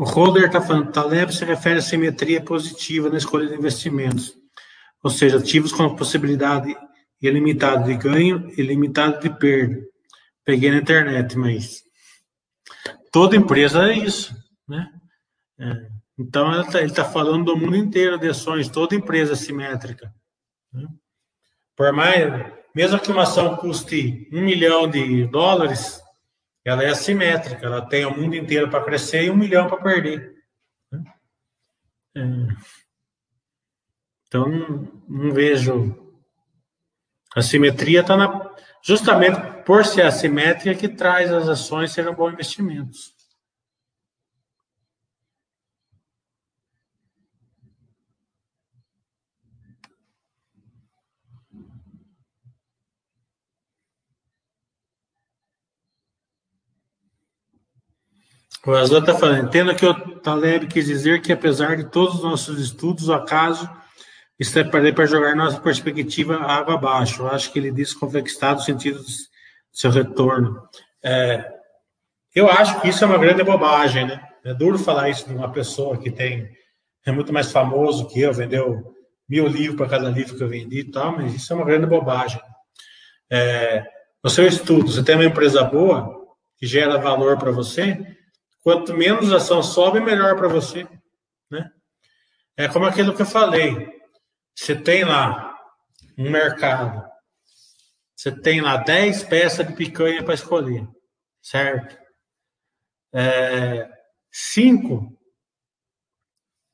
O 0.00 0.04
holder 0.04 0.46
está 0.46 0.62
falando, 0.62 0.90
Taleb 0.90 1.30
se 1.30 1.44
refere 1.44 1.78
à 1.78 1.82
simetria 1.82 2.42
positiva 2.42 3.10
na 3.10 3.18
escolha 3.18 3.46
de 3.46 3.54
investimentos, 3.54 4.34
ou 5.04 5.10
seja, 5.10 5.36
ativos 5.36 5.72
com 5.72 5.94
possibilidade 5.94 6.74
ilimitada 7.20 7.84
de 7.84 7.94
ganho 7.98 8.50
e 8.56 8.62
limitada 8.62 9.18
de 9.18 9.28
perda. 9.28 9.78
Peguei 10.42 10.70
na 10.70 10.78
internet, 10.78 11.36
mas 11.36 11.82
toda 13.12 13.36
empresa 13.36 13.90
é 13.90 13.98
isso, 13.98 14.34
né? 14.66 14.90
É. 15.58 15.86
Então, 16.18 16.50
ele 16.50 16.86
está 16.86 17.04
tá 17.04 17.04
falando 17.04 17.44
do 17.52 17.56
mundo 17.58 17.76
inteiro 17.76 18.18
de 18.18 18.30
ações, 18.30 18.70
toda 18.70 18.94
empresa 18.94 19.34
é 19.34 19.36
simétrica. 19.36 20.10
Né? 20.72 20.88
Por 21.76 21.92
mais, 21.92 22.50
mesmo 22.74 22.98
que 22.98 23.12
uma 23.12 23.24
ação 23.24 23.54
custe 23.54 24.26
um 24.32 24.40
milhão 24.40 24.88
de 24.88 25.26
dólares, 25.26 26.00
ela 26.64 26.82
é 26.82 26.90
assimétrica, 26.90 27.64
ela 27.64 27.86
tem 27.86 28.04
o 28.04 28.16
mundo 28.16 28.34
inteiro 28.34 28.68
para 28.68 28.84
crescer 28.84 29.24
e 29.24 29.30
um 29.30 29.36
milhão 29.36 29.66
para 29.68 29.82
perder. 29.82 30.34
Né? 30.90 31.04
É. 32.16 32.20
Então, 34.26 34.48
não 35.08 35.32
vejo. 35.32 35.96
A 37.34 37.42
simetria 37.42 38.00
está 38.00 38.16
na. 38.16 38.50
Justamente 38.82 39.64
por 39.64 39.84
ser 39.84 40.02
assimétrica 40.02 40.78
que 40.78 40.88
traz 40.88 41.32
as 41.32 41.48
ações 41.48 41.92
serem 41.92 42.14
bons 42.14 42.32
investimentos. 42.32 43.14
O 58.66 58.72
Azul 58.72 58.98
está 58.98 59.14
falando, 59.14 59.46
entenda 59.46 59.74
que 59.74 59.86
o 59.86 59.94
Taleb 60.20 60.66
quis 60.66 60.84
dizer 60.84 61.22
que, 61.22 61.32
apesar 61.32 61.76
de 61.76 61.84
todos 61.84 62.16
os 62.16 62.22
nossos 62.22 62.60
estudos, 62.60 63.08
o 63.08 63.14
acaso 63.14 63.68
está 64.38 64.62
para 64.64 65.06
jogar 65.06 65.34
nossa 65.34 65.58
perspectiva 65.60 66.36
água 66.36 66.74
abaixo. 66.74 67.22
Eu 67.22 67.28
acho 67.28 67.50
que 67.52 67.58
ele 67.58 67.70
disse 67.70 67.98
convexado 67.98 68.60
no 68.60 68.64
sentido 68.64 68.98
do 68.98 69.08
seu 69.72 69.90
retorno. 69.90 70.62
É, 71.02 71.44
eu 72.34 72.48
acho 72.50 72.80
que 72.80 72.88
isso 72.88 73.02
é 73.02 73.06
uma 73.06 73.18
grande 73.18 73.42
bobagem, 73.42 74.06
né? 74.06 74.20
É 74.44 74.52
duro 74.52 74.78
falar 74.78 75.08
isso 75.08 75.26
de 75.28 75.34
uma 75.34 75.50
pessoa 75.50 75.96
que 75.98 76.10
tem 76.10 76.50
é 77.06 77.10
muito 77.10 77.32
mais 77.32 77.50
famoso 77.50 78.08
que 78.08 78.20
eu, 78.20 78.32
vendeu 78.32 78.94
mil 79.28 79.46
livros 79.46 79.76
para 79.76 79.88
cada 79.88 80.10
livro 80.10 80.36
que 80.36 80.42
eu 80.42 80.48
vendi 80.48 80.80
e 80.80 80.90
tal, 80.90 81.12
mas 81.12 81.34
isso 81.34 81.52
é 81.52 81.56
uma 81.56 81.64
grande 81.64 81.86
bobagem. 81.86 82.40
É, 83.30 83.84
no 84.22 84.28
seu 84.28 84.46
estudo, 84.46 84.90
você 84.90 85.02
tem 85.02 85.14
uma 85.14 85.24
empresa 85.24 85.62
boa 85.62 86.14
que 86.58 86.66
gera 86.66 86.98
valor 86.98 87.38
para 87.38 87.50
você, 87.50 87.98
Quanto 88.70 88.94
menos 88.94 89.32
ação 89.32 89.64
sobe, 89.64 89.98
melhor 89.98 90.36
para 90.36 90.46
você. 90.46 90.86
Né? 91.50 91.68
É 92.56 92.68
como 92.68 92.86
aquilo 92.86 93.12
que 93.12 93.22
eu 93.22 93.26
falei. 93.26 93.88
Você 94.54 94.76
tem 94.76 95.04
lá 95.04 95.58
um 96.16 96.30
mercado. 96.30 97.04
Você 98.14 98.30
tem 98.30 98.60
lá 98.60 98.76
10 98.76 99.24
peças 99.24 99.66
de 99.66 99.74
picanha 99.74 100.22
para 100.22 100.34
escolher. 100.34 100.86
Certo? 101.42 101.98
É, 103.12 103.90
cinco 104.30 105.18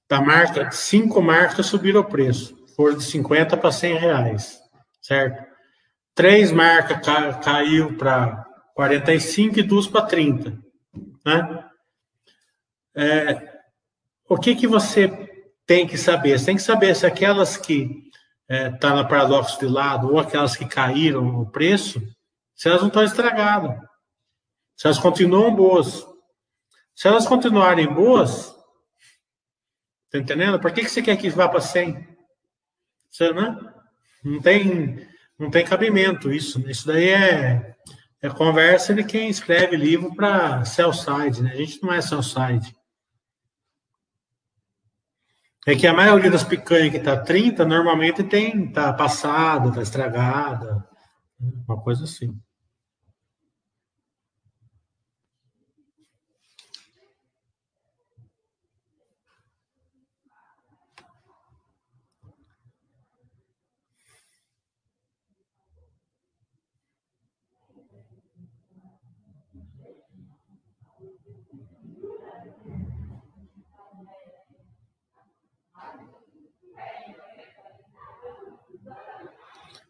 da 0.06 0.20
marca, 0.20 0.70
cinco 0.72 1.22
marcas 1.22 1.64
subiram 1.64 2.02
o 2.02 2.08
preço. 2.10 2.54
Foram 2.76 2.98
de 2.98 3.04
50 3.04 3.56
para 3.56 3.72
100 3.72 3.96
reais. 3.96 4.60
Certo? 5.00 5.50
Três 6.14 6.52
marcas 6.52 7.02
ca, 7.02 7.32
caiu 7.38 7.96
para 7.96 8.44
45 8.74 9.60
e 9.60 9.62
duas 9.62 9.86
para 9.86 10.04
30. 10.04 10.50
Né? 11.24 11.65
É, 12.96 13.56
o 14.28 14.38
que, 14.38 14.56
que 14.56 14.66
você 14.66 15.08
tem 15.66 15.86
que 15.86 15.98
saber? 15.98 16.38
Você 16.38 16.46
tem 16.46 16.56
que 16.56 16.62
saber 16.62 16.94
se 16.94 17.04
aquelas 17.06 17.56
que 17.56 18.10
estão 18.48 18.56
é, 18.56 18.70
tá 18.70 18.94
no 18.94 19.08
paradoxo 19.08 19.58
de 19.58 19.66
lado 19.66 20.12
ou 20.12 20.18
aquelas 20.18 20.56
que 20.56 20.64
caíram 20.64 21.24
no 21.24 21.50
preço, 21.50 22.00
se 22.54 22.68
elas 22.68 22.80
não 22.80 22.88
estão 22.88 23.04
estragadas. 23.04 23.76
Se 24.76 24.86
elas 24.86 24.98
continuam 24.98 25.54
boas. 25.54 26.06
Se 26.94 27.08
elas 27.08 27.26
continuarem 27.26 27.92
boas, 27.92 28.54
tá 30.10 30.18
entendendo? 30.18 30.58
Por 30.58 30.72
que, 30.72 30.82
que 30.82 30.88
você 30.88 31.02
quer 31.02 31.16
que 31.16 31.28
vá 31.28 31.48
para 31.48 31.60
100? 31.60 32.06
Você, 33.10 33.32
né? 33.32 33.58
Não 34.24 34.40
tem, 34.40 35.06
não 35.38 35.50
tem 35.50 35.64
cabimento 35.64 36.32
isso. 36.32 36.58
Isso 36.68 36.86
daí 36.86 37.10
é, 37.10 37.76
é 38.22 38.28
conversa 38.30 38.94
de 38.94 39.04
quem 39.04 39.28
escreve 39.28 39.76
livro 39.76 40.14
para 40.14 40.64
sell 40.64 40.92
side, 40.92 41.42
né? 41.42 41.52
A 41.52 41.56
gente 41.56 41.82
não 41.82 41.92
é 41.92 42.00
sell 42.00 42.22
side. 42.22 42.75
É 45.68 45.74
que 45.74 45.84
a 45.84 45.92
maioria 45.92 46.30
das 46.30 46.44
picanhas 46.44 46.92
que 46.92 47.00
tá 47.00 47.16
30, 47.16 47.64
normalmente 47.64 48.22
tem, 48.22 48.70
tá 48.70 48.92
passada, 48.92 49.72
tá 49.72 49.82
estragada, 49.82 50.86
uma 51.66 51.76
coisa 51.76 52.04
assim. 52.04 52.32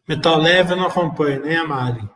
Metal 0.07 0.37
leve 0.37 0.71
eu 0.71 0.77
não 0.77 0.87
acompanho, 0.87 1.41
nem 1.41 1.57
a 1.57 1.67
Mari. 1.67 2.09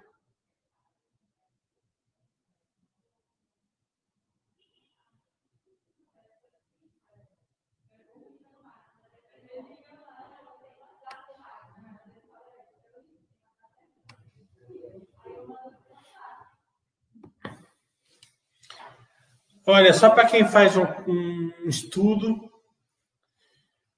Olha, 19.68 19.94
só 19.94 20.10
para 20.10 20.28
quem 20.28 20.48
faz 20.48 20.76
um, 20.78 20.84
um 21.08 21.68
estudo 21.68 22.50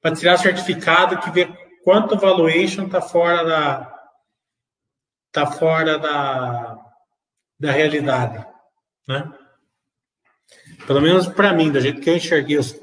para 0.01 0.15
tirar 0.15 0.37
certificado 0.37 1.19
que 1.19 1.29
vê 1.29 1.62
quanto 1.83 2.17
valuation 2.17 2.85
está 2.85 3.01
fora 3.01 3.43
da 3.43 3.93
tá 5.31 5.47
fora 5.47 5.97
da, 5.97 6.77
da 7.59 7.71
realidade, 7.71 8.45
né? 9.07 9.33
Pelo 10.85 11.01
menos 11.01 11.27
para 11.27 11.53
mim, 11.53 11.71
da 11.71 11.79
jeito 11.79 12.01
que 12.01 12.09
eu 12.09 12.17
enxerguei 12.17 12.57
os, 12.57 12.79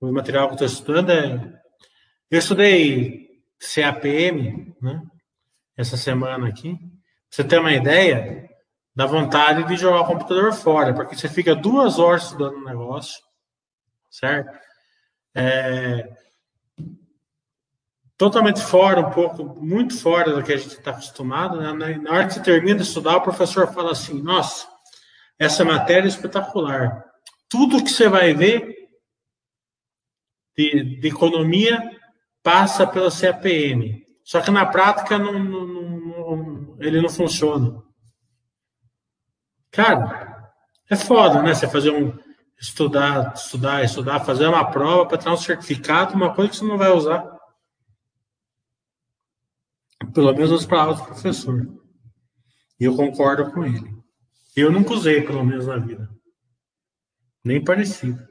o 0.00 0.12
material 0.12 0.48
que 0.48 0.54
estou 0.54 0.66
estudando, 0.66 1.10
é, 1.10 1.60
eu 2.30 2.38
estudei 2.38 3.28
CAPM, 3.58 4.74
né? 4.82 5.02
Essa 5.76 5.96
semana 5.96 6.48
aqui. 6.48 6.74
Pra 6.74 6.88
você 7.30 7.44
ter 7.44 7.58
uma 7.58 7.72
ideia, 7.72 8.48
dá 8.94 9.06
vontade 9.06 9.64
de 9.64 9.76
jogar 9.76 10.00
o 10.00 10.06
computador 10.06 10.52
fora, 10.52 10.92
porque 10.92 11.16
você 11.16 11.28
fica 11.28 11.54
duas 11.54 11.98
horas 11.98 12.24
estudando 12.24 12.56
um 12.56 12.64
negócio, 12.64 13.22
certo? 14.10 14.50
É, 15.34 16.08
totalmente 18.18 18.60
fora, 18.60 19.00
um 19.00 19.10
pouco, 19.10 19.44
muito 19.64 19.96
fora 19.98 20.34
do 20.34 20.42
que 20.42 20.52
a 20.52 20.56
gente 20.56 20.74
está 20.74 20.90
acostumado. 20.90 21.58
Né? 21.58 21.96
Na 21.98 22.10
hora 22.10 22.26
que 22.26 22.34
você 22.34 22.42
termina 22.42 22.78
de 22.78 22.82
estudar, 22.82 23.16
o 23.16 23.22
professor 23.22 23.72
fala 23.72 23.92
assim: 23.92 24.20
Nossa, 24.20 24.66
essa 25.38 25.64
matéria 25.64 26.06
é 26.06 26.08
espetacular. 26.08 27.04
Tudo 27.48 27.82
que 27.82 27.90
você 27.90 28.08
vai 28.08 28.34
ver 28.34 28.76
de, 30.56 30.98
de 31.00 31.08
economia 31.08 31.80
passa 32.42 32.86
pela 32.86 33.10
CAPM. 33.10 34.04
Só 34.24 34.40
que 34.40 34.50
na 34.50 34.66
prática 34.66 35.16
não, 35.16 35.38
não, 35.38 35.66
não, 35.66 36.76
ele 36.80 37.00
não 37.00 37.08
funciona. 37.08 37.80
Cara, 39.70 40.50
é 40.90 40.96
foda, 40.96 41.40
né? 41.40 41.54
Você 41.54 41.68
fazer 41.68 41.90
um. 41.90 42.12
Estudar, 42.60 43.34
estudar, 43.36 43.84
estudar, 43.84 44.18
fazer 44.18 44.48
uma 44.48 44.68
prova 44.68 45.06
para 45.06 45.16
ter 45.16 45.28
um 45.28 45.36
certificado, 45.36 46.14
uma 46.14 46.34
coisa 46.34 46.50
que 46.50 46.56
você 46.56 46.64
não 46.64 46.76
vai 46.76 46.90
usar. 46.90 47.37
Pelo 50.14 50.32
menos 50.32 50.52
as 50.52 50.66
palavras 50.66 50.98
do 50.98 51.06
professor. 51.06 51.66
E 52.80 52.84
eu 52.84 52.94
concordo 52.94 53.50
com 53.52 53.64
ele. 53.64 53.90
Eu 54.56 54.70
nunca 54.70 54.94
usei, 54.94 55.22
pelo 55.22 55.44
menos 55.44 55.66
na 55.66 55.76
vida. 55.76 56.08
Nem 57.44 57.62
parecido. 57.62 58.28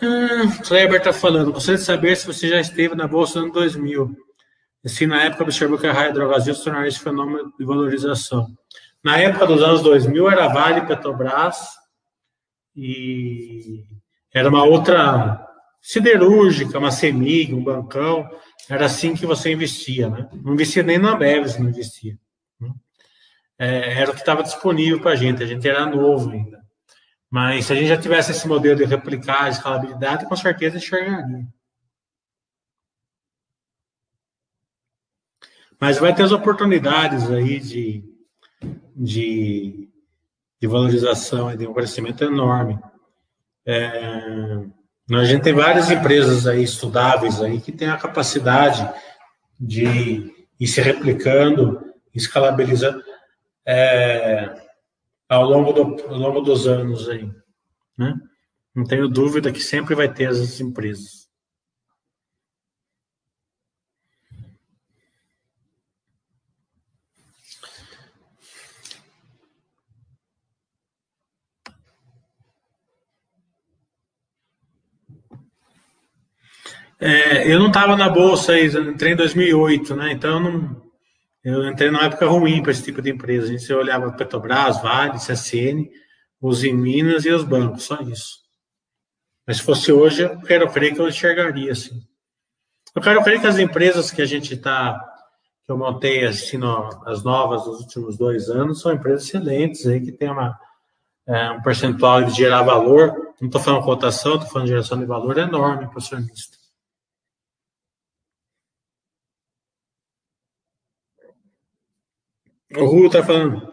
Ah, 0.00 0.62
Kleber 0.62 0.98
está 0.98 1.12
falando. 1.12 1.52
Gostaria 1.52 1.78
de 1.78 1.84
saber 1.84 2.16
se 2.16 2.26
você 2.26 2.48
já 2.48 2.60
esteve 2.60 2.94
na 2.94 3.08
Bolsa 3.08 3.38
no 3.38 3.46
ano 3.46 3.54
2000. 3.54 4.16
E 4.84 4.88
se 4.88 5.06
na 5.06 5.22
época 5.24 5.42
observou 5.42 5.78
que 5.78 5.86
a 5.86 5.92
Raia 5.92 6.12
Drogazil 6.12 6.54
se 6.54 6.62
tornaria 6.62 6.88
esse 6.88 7.00
fenômeno 7.00 7.52
de 7.58 7.64
valorização. 7.64 8.46
Na 9.06 9.18
época 9.18 9.46
dos 9.46 9.62
anos 9.62 9.82
2000 9.82 10.28
era 10.28 10.48
Vale, 10.48 10.84
Petrobras 10.84 11.76
e 12.74 13.84
era 14.34 14.48
uma 14.48 14.64
outra 14.64 15.46
siderúrgica, 15.80 16.76
uma 16.76 16.90
CEMIG, 16.90 17.54
um 17.54 17.62
bancão. 17.62 18.28
Era 18.68 18.86
assim 18.86 19.14
que 19.14 19.24
você 19.24 19.52
investia, 19.52 20.10
né? 20.10 20.28
Não 20.32 20.54
investia 20.54 20.82
nem 20.82 20.98
na 20.98 21.14
Beves, 21.14 21.56
não 21.56 21.68
investia. 21.68 22.18
Né? 22.58 22.68
É, 23.56 24.00
era 24.00 24.10
o 24.10 24.12
que 24.12 24.18
estava 24.18 24.42
disponível 24.42 25.00
para 25.00 25.12
a 25.12 25.16
gente. 25.16 25.40
A 25.40 25.46
gente 25.46 25.68
era 25.68 25.86
novo 25.86 26.32
ainda. 26.32 26.60
Mas 27.30 27.66
se 27.66 27.72
a 27.72 27.76
gente 27.76 27.86
já 27.86 27.96
tivesse 27.96 28.32
esse 28.32 28.48
modelo 28.48 28.74
de 28.74 28.86
replicar, 28.86 29.48
de 29.48 29.54
escalabilidade, 29.54 30.26
com 30.26 30.34
certeza 30.34 30.78
enxergaria. 30.78 31.46
Mas 35.80 35.96
vai 35.96 36.12
ter 36.12 36.24
as 36.24 36.32
oportunidades 36.32 37.30
aí 37.30 37.60
de 37.60 38.15
de, 38.94 39.88
de 40.60 40.66
valorização 40.66 41.52
e 41.52 41.56
de 41.56 41.66
um 41.66 41.74
crescimento 41.74 42.24
enorme. 42.24 42.78
É, 43.66 44.64
a 45.12 45.24
gente 45.24 45.42
tem 45.42 45.52
várias 45.52 45.90
empresas 45.90 46.46
aí 46.46 46.62
estudáveis 46.62 47.40
aí 47.40 47.60
que 47.60 47.72
têm 47.72 47.88
a 47.88 47.96
capacidade 47.96 48.88
de 49.58 50.34
ir 50.58 50.66
se 50.66 50.80
replicando, 50.80 51.80
escalabilizando 52.14 53.02
é, 53.66 54.54
ao, 55.28 55.44
longo 55.44 55.72
do, 55.72 56.04
ao 56.08 56.18
longo 56.18 56.40
dos 56.40 56.66
anos 56.66 57.08
aí, 57.08 57.30
né? 57.98 58.14
Não 58.74 58.84
tenho 58.84 59.08
dúvida 59.08 59.50
que 59.50 59.60
sempre 59.60 59.94
vai 59.94 60.12
ter 60.12 60.24
essas 60.24 60.60
empresas. 60.60 61.25
É, 76.98 77.52
eu 77.52 77.58
não 77.58 77.68
estava 77.68 77.94
na 77.96 78.08
bolsa 78.08 78.52
aí, 78.52 78.66
entrei 78.66 79.12
em 79.12 79.16
2008, 79.16 79.94
né? 79.94 80.12
Então 80.12 80.34
eu 80.34 80.40
não, 80.40 80.82
eu 81.44 81.68
entrei 81.68 81.90
numa 81.90 82.04
época 82.04 82.26
ruim 82.26 82.62
para 82.62 82.72
esse 82.72 82.82
tipo 82.82 83.00
de 83.00 83.10
empresa. 83.10 83.46
A 83.46 83.56
gente 83.56 83.72
olhava 83.72 84.12
Petrobras, 84.12 84.82
Vale, 84.82 85.18
CSN, 85.18 85.88
os 86.40 86.64
em 86.64 86.74
Minas 86.74 87.24
e 87.24 87.30
os 87.30 87.44
bancos, 87.44 87.84
só 87.84 88.00
isso. 88.00 88.40
Mas 89.46 89.58
se 89.58 89.62
fosse 89.62 89.92
hoje, 89.92 90.22
eu 90.22 90.40
quero 90.40 90.68
crer 90.72 90.94
que 90.94 91.00
eu 91.00 91.08
enxergaria 91.08 91.70
assim. 91.70 92.02
Eu 92.94 93.02
quero 93.02 93.22
crer 93.22 93.40
que 93.40 93.46
as 93.46 93.58
empresas 93.58 94.10
que 94.10 94.20
a 94.20 94.26
gente 94.26 94.54
está, 94.54 94.98
que 95.64 95.70
eu 95.70 95.78
montei 95.78 96.24
assim, 96.24 96.56
no, 96.56 96.88
as 97.06 97.22
novas 97.22 97.66
nos 97.66 97.80
últimos 97.80 98.16
dois 98.16 98.48
anos, 98.48 98.80
são 98.80 98.92
empresas 98.92 99.24
excelentes 99.24 99.86
aí 99.86 100.00
que 100.00 100.12
tem 100.12 100.30
uma 100.30 100.58
é, 101.28 101.50
um 101.50 101.62
percentual 101.62 102.24
de 102.24 102.34
gerar 102.34 102.62
valor. 102.62 103.14
Não 103.40 103.46
estou 103.46 103.60
falando 103.60 103.84
cotação, 103.84 104.34
estou 104.34 104.48
falando 104.48 104.66
de 104.66 104.72
geração 104.72 104.98
de 104.98 105.04
valor 105.04 105.36
enorme 105.38 105.86
para 105.86 105.94
o 105.94 105.98
acionista. 105.98 106.55
O 112.74 112.84
Rui 112.84 113.06
está 113.06 113.22
falando 113.22 113.72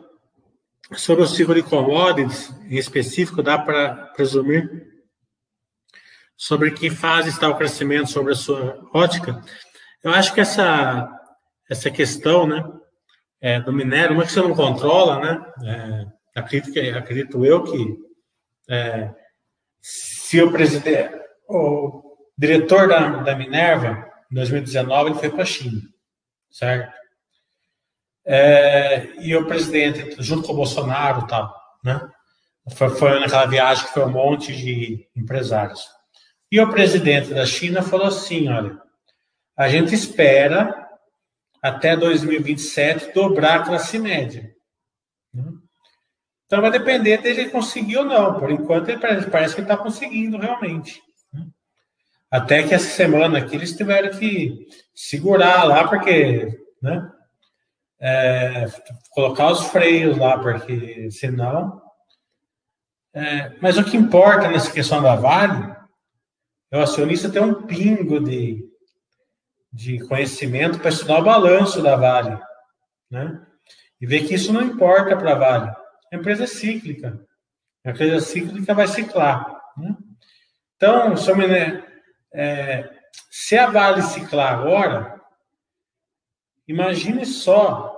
sobre 0.96 1.24
o 1.24 1.28
ciclo 1.28 1.56
de 1.56 1.64
commodities, 1.64 2.52
em 2.70 2.78
específico, 2.78 3.42
dá 3.42 3.58
para 3.58 4.08
presumir 4.16 4.88
sobre 6.38 6.72
que 6.72 6.90
fase 6.90 7.30
está 7.30 7.50
o 7.50 7.58
crescimento, 7.58 8.12
sobre 8.12 8.34
a 8.34 8.36
sua 8.36 8.88
ótica. 8.94 9.42
Eu 10.04 10.12
acho 10.12 10.34
que 10.34 10.42
essa, 10.42 11.10
essa 11.70 11.90
questão 11.90 12.46
né, 12.46 12.64
é, 13.42 13.60
do 13.60 13.74
minério, 13.74 14.14
uma 14.14 14.26
que 14.26 14.32
você 14.32 14.42
não 14.42 14.54
controla, 14.54 15.20
né, 15.20 15.54
é, 15.66 16.40
acredito, 16.40 16.72
que, 16.72 16.80
acredito 16.92 17.44
eu 17.44 17.64
que 17.64 17.98
é, 18.70 19.10
se 19.82 20.40
o 20.42 20.52
presidente, 20.52 21.20
o 21.48 22.16
diretor 22.38 22.88
da, 22.88 23.24
da 23.24 23.36
Minerva, 23.36 24.08
em 24.32 24.36
2019, 24.36 25.10
ele 25.10 25.20
foi 25.20 25.30
para 25.30 25.44
a 25.44 25.46
China, 25.46 25.82
certo? 26.52 27.03
É, 28.26 29.10
e 29.20 29.36
o 29.36 29.46
presidente, 29.46 30.16
junto 30.20 30.48
com 30.48 30.54
o 30.54 30.58
Bolsonaro, 30.58 31.28
tal, 31.28 31.54
né? 31.84 32.10
Foi, 32.76 32.90
foi 32.90 33.20
naquela 33.20 33.46
viagem 33.46 33.86
que 33.86 33.94
foi 33.94 34.06
um 34.06 34.12
monte 34.12 34.56
de 34.56 35.08
empresários. 35.16 35.86
E 36.52 36.60
o 36.60 36.70
presidente 36.70 37.34
da 37.34 37.46
China 37.46 37.82
falou 37.82 38.08
assim: 38.08 38.48
olha, 38.48 38.80
a 39.58 39.68
gente 39.68 39.94
espera 39.94 40.88
até 41.62 41.96
2027 41.96 43.14
dobrar 43.14 43.62
a 43.62 43.64
classe 43.64 44.00
média. 44.00 44.54
Né? 45.34 45.44
Então 46.46 46.62
vai 46.62 46.72
depender 46.72 47.18
dele 47.18 47.50
conseguir 47.50 47.98
ou 47.98 48.06
não. 48.06 48.40
Por 48.40 48.52
enquanto, 48.52 48.90
ele 48.90 49.00
parece, 49.00 49.30
parece 49.30 49.56
que 49.56 49.62
está 49.62 49.76
conseguindo 49.76 50.38
realmente. 50.38 51.02
Né? 51.34 51.48
Até 52.30 52.64
que 52.64 52.74
essa 52.74 52.90
semana 52.90 53.40
aqui 53.40 53.56
eles 53.56 53.76
tiveram 53.76 54.18
que 54.18 54.68
segurar 54.94 55.64
lá, 55.64 55.88
porque 55.88 56.48
né, 56.82 57.10
é, 58.06 58.66
colocar 59.12 59.50
os 59.50 59.68
freios 59.68 60.18
lá, 60.18 60.38
porque 60.38 61.10
senão. 61.10 61.82
É, 63.14 63.56
mas 63.62 63.78
o 63.78 63.84
que 63.84 63.96
importa 63.96 64.50
nessa 64.50 64.72
questão 64.72 65.02
da 65.02 65.16
Vale 65.16 65.74
é 66.70 66.78
o 66.78 66.82
acionista 66.82 67.30
ter 67.30 67.42
um 67.42 67.64
pingo 67.64 68.20
de, 68.20 68.62
de 69.72 70.06
conhecimento 70.08 70.80
para 70.80 70.90
estudar 70.90 71.20
o 71.20 71.24
balanço 71.24 71.82
da 71.82 71.96
Vale, 71.96 72.38
né? 73.10 73.42
E 74.02 74.06
ver 74.06 74.28
que 74.28 74.34
isso 74.34 74.52
não 74.52 74.62
importa 74.62 75.16
para 75.16 75.32
a 75.32 75.36
Vale. 75.36 75.72
A 76.12 76.16
empresa 76.18 76.44
é 76.44 76.48
cíclica. 76.48 77.26
A 77.86 77.92
empresa 77.92 78.20
cíclica 78.20 78.74
vai 78.74 78.88
ciclar. 78.88 79.46
Né? 79.78 79.96
Então, 80.76 81.14
é, 82.34 82.90
se 83.32 83.58
a 83.58 83.70
Vale 83.70 84.02
ciclar 84.02 84.60
agora, 84.60 85.13
imagine 86.68 87.26
só 87.26 87.94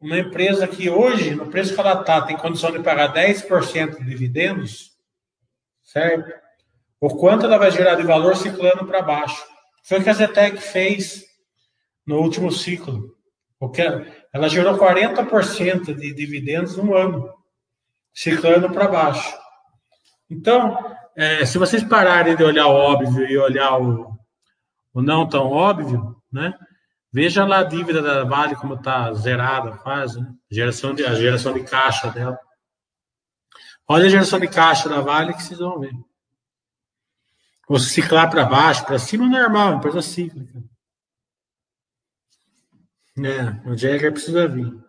uma 0.00 0.18
empresa 0.18 0.68
que 0.68 0.88
hoje, 0.88 1.34
no 1.34 1.48
preço 1.48 1.74
que 1.74 1.80
ela 1.80 2.00
está, 2.00 2.22
tem 2.22 2.36
condição 2.36 2.70
de 2.70 2.80
pagar 2.80 3.12
10% 3.12 3.98
de 3.98 4.04
dividendos, 4.04 4.92
certo? 5.82 6.32
O 7.00 7.16
quanto 7.16 7.46
ela 7.46 7.58
vai 7.58 7.70
gerar 7.70 7.94
de 7.94 8.02
valor 8.02 8.36
ciclando 8.36 8.86
para 8.86 9.02
baixo. 9.02 9.44
Foi 9.82 9.98
o 9.98 10.02
que 10.02 10.10
a 10.10 10.12
Zetec 10.12 10.58
fez 10.58 11.24
no 12.06 12.18
último 12.18 12.50
ciclo. 12.50 13.16
Porque 13.58 13.82
ela 14.32 14.48
gerou 14.48 14.78
40% 14.78 15.94
de 15.94 16.14
dividendos 16.14 16.76
no 16.76 16.94
ano, 16.94 17.32
ciclando 18.14 18.70
para 18.70 18.88
baixo. 18.88 19.36
Então, 20.30 20.96
é, 21.16 21.44
se 21.44 21.58
vocês 21.58 21.82
pararem 21.82 22.36
de 22.36 22.44
olhar 22.44 22.66
o 22.66 22.74
óbvio 22.74 23.26
e 23.26 23.36
olhar 23.36 23.80
o, 23.80 24.12
o 24.92 25.02
não 25.02 25.28
tão 25.28 25.50
óbvio, 25.50 26.16
né? 26.32 26.54
Veja 27.12 27.44
lá 27.46 27.60
a 27.60 27.64
dívida 27.64 28.02
da 28.02 28.24
Vale 28.24 28.54
como 28.56 28.74
está 28.74 29.12
zerada 29.14 29.76
quase, 29.78 30.20
né? 30.20 30.34
geração 30.50 30.94
de, 30.94 31.04
a 31.04 31.14
geração 31.14 31.54
de 31.54 31.64
caixa 31.64 32.10
dela. 32.10 32.38
Olha 33.86 34.06
a 34.06 34.10
geração 34.10 34.38
de 34.38 34.48
caixa 34.48 34.88
da 34.88 35.00
Vale 35.00 35.32
que 35.32 35.42
vocês 35.42 35.58
vão 35.58 35.80
ver. 35.80 35.92
Ou 37.66 37.78
ciclar 37.78 38.30
para 38.30 38.44
baixo, 38.44 38.84
para 38.84 38.98
cima, 38.98 39.26
normal, 39.26 39.74
empresa 39.74 40.02
cíclica. 40.02 40.62
É, 43.18 43.68
o 43.68 43.76
Jagger 43.76 44.12
precisa 44.12 44.46
vir. 44.46 44.87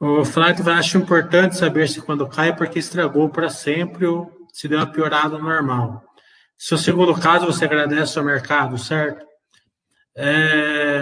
O 0.00 0.24
Flávio 0.24 0.70
acha 0.70 0.96
importante 0.96 1.56
saber 1.56 1.88
se 1.88 2.00
quando 2.00 2.28
cai 2.28 2.50
é 2.50 2.52
porque 2.52 2.78
estragou 2.78 3.28
para 3.30 3.50
sempre 3.50 4.06
ou 4.06 4.46
se 4.52 4.68
deu 4.68 4.78
uma 4.78 4.90
piorada 4.90 5.38
normal. 5.38 6.04
Se 6.56 6.72
o 6.74 6.78
segundo 6.78 7.20
caso, 7.20 7.46
você 7.46 7.64
agradece 7.64 8.16
ao 8.16 8.24
mercado, 8.24 8.78
certo? 8.78 9.26
É... 10.16 11.00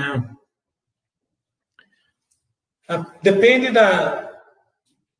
Depende 3.22 3.70
da. 3.70 4.30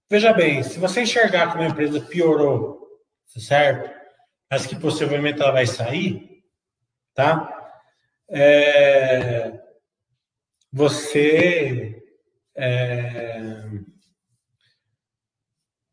Veja 0.08 0.32
bem, 0.32 0.62
se 0.62 0.78
você 0.78 1.02
enxergar 1.02 1.50
que 1.50 1.58
uma 1.58 1.66
empresa 1.66 2.00
piorou, 2.00 2.86
certo? 3.26 3.94
Mas 4.50 4.66
que 4.66 4.76
possivelmente 4.76 5.42
ela 5.42 5.52
vai 5.52 5.66
sair, 5.66 6.42
tá? 7.14 7.52
É... 8.28 9.60
Você 10.72 11.95
é... 12.56 13.70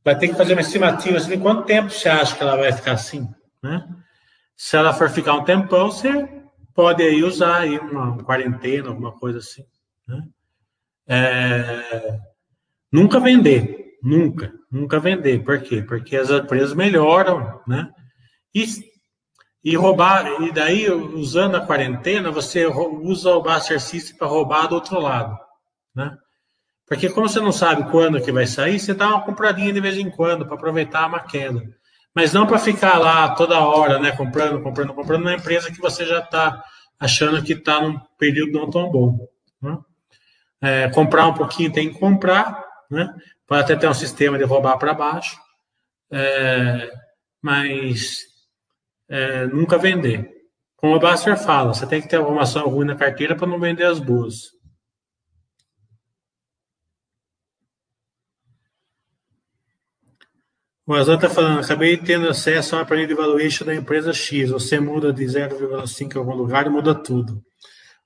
Vai 0.03 0.17
ter 0.17 0.27
que 0.27 0.35
fazer 0.35 0.53
uma 0.53 0.61
estimativa 0.61 1.17
assim, 1.17 1.29
de 1.29 1.37
quanto 1.37 1.63
tempo 1.63 1.89
você 1.89 2.09
acha 2.09 2.35
que 2.35 2.43
ela 2.43 2.57
vai 2.57 2.73
ficar 2.73 2.93
assim, 2.93 3.27
né? 3.61 3.87
Se 4.55 4.75
ela 4.75 4.93
for 4.93 5.09
ficar 5.09 5.33
um 5.33 5.43
tempão, 5.43 5.91
você 5.91 6.29
pode 6.73 7.01
aí 7.01 7.23
usar 7.23 7.61
aí 7.61 7.77
uma 7.79 8.21
quarentena, 8.23 8.89
alguma 8.89 9.13
coisa 9.13 9.39
assim, 9.39 9.63
né? 10.07 10.23
É... 11.07 12.19
Nunca 12.91 13.19
vender, 13.19 13.97
nunca, 14.03 14.53
nunca 14.69 14.99
vender. 14.99 15.43
Por 15.43 15.61
quê? 15.61 15.81
Porque 15.81 16.15
as 16.15 16.29
empresas 16.29 16.73
melhoram, 16.73 17.61
né? 17.67 17.89
E, 18.53 18.65
e 19.63 19.75
roubar, 19.75 20.43
e 20.43 20.51
daí, 20.51 20.91
usando 20.91 21.55
a 21.55 21.65
quarentena, 21.65 22.29
você 22.29 22.65
usa 22.65 23.31
o 23.31 23.41
Buster 23.41 23.81
System 23.81 24.17
para 24.17 24.27
roubar 24.27 24.67
do 24.67 24.75
outro 24.75 24.99
lado, 24.99 25.37
né? 25.95 26.15
Porque 26.93 27.09
como 27.09 27.27
você 27.27 27.39
não 27.39 27.51
sabe 27.51 27.89
quando 27.89 28.21
que 28.21 28.31
vai 28.31 28.45
sair, 28.45 28.79
você 28.79 28.93
dá 28.93 29.07
uma 29.07 29.25
compradinha 29.25 29.73
de 29.73 29.81
vez 29.81 29.97
em 29.97 30.11
quando 30.11 30.45
para 30.45 30.53
aproveitar 30.53 31.07
uma 31.07 31.21
queda. 31.21 31.59
Mas 32.13 32.31
não 32.31 32.45
para 32.45 32.59
ficar 32.59 32.99
lá 32.99 33.33
toda 33.33 33.59
hora, 33.59 33.97
né, 33.97 34.11
comprando, 34.11 34.61
comprando, 34.61 34.93
comprando 34.93 35.23
na 35.23 35.33
empresa 35.33 35.71
que 35.71 35.81
você 35.81 36.05
já 36.05 36.19
está 36.19 36.63
achando 36.99 37.41
que 37.41 37.53
está 37.53 37.81
num 37.81 37.99
período 38.19 38.51
não 38.51 38.69
tão 38.69 38.91
bom. 38.91 39.27
Né? 39.59 39.77
É, 40.61 40.89
comprar 40.89 41.25
um 41.25 41.33
pouquinho 41.33 41.73
tem 41.73 41.91
que 41.91 41.99
comprar, 41.99 42.63
né? 42.91 43.11
Pode 43.47 43.63
até 43.63 43.75
ter 43.75 43.89
um 43.89 43.93
sistema 43.93 44.37
de 44.37 44.43
roubar 44.43 44.77
para 44.77 44.93
baixo, 44.93 45.35
é, 46.11 46.91
mas 47.41 48.19
é, 49.09 49.47
nunca 49.47 49.79
vender. 49.79 50.29
Como 50.77 50.95
o 50.95 50.99
Baster 50.99 51.37
fala, 51.37 51.73
você 51.73 51.87
tem 51.87 51.99
que 51.99 52.07
ter 52.07 52.17
alguma 52.17 52.43
ação 52.43 52.69
ruim 52.69 52.85
na 52.85 52.95
carteira 52.95 53.35
para 53.35 53.47
não 53.47 53.59
vender 53.59 53.85
as 53.85 53.99
boas. 53.99 54.51
O 60.85 60.93
Azar 60.93 61.15
está 61.15 61.29
falando, 61.29 61.63
acabei 61.63 61.95
tendo 61.95 62.27
acesso 62.27 62.75
a 62.75 62.79
uma 62.79 62.85
planilha 62.85 63.07
de 63.07 63.13
valuation 63.13 63.63
da 63.63 63.73
empresa 63.73 64.11
X. 64.11 64.49
Você 64.49 64.81
muda 64.81 65.13
de 65.13 65.23
0,5 65.23 66.13
em 66.13 66.19
algum 66.19 66.35
lugar 66.35 66.65
e 66.65 66.69
muda 66.69 66.93
tudo. 66.93 67.41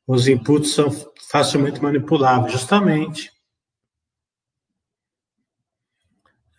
Os 0.06 0.28
inputs 0.28 0.74
são 0.74 0.92
facilmente 1.32 1.82
manipuláveis, 1.82 2.52
justamente. 2.52 3.32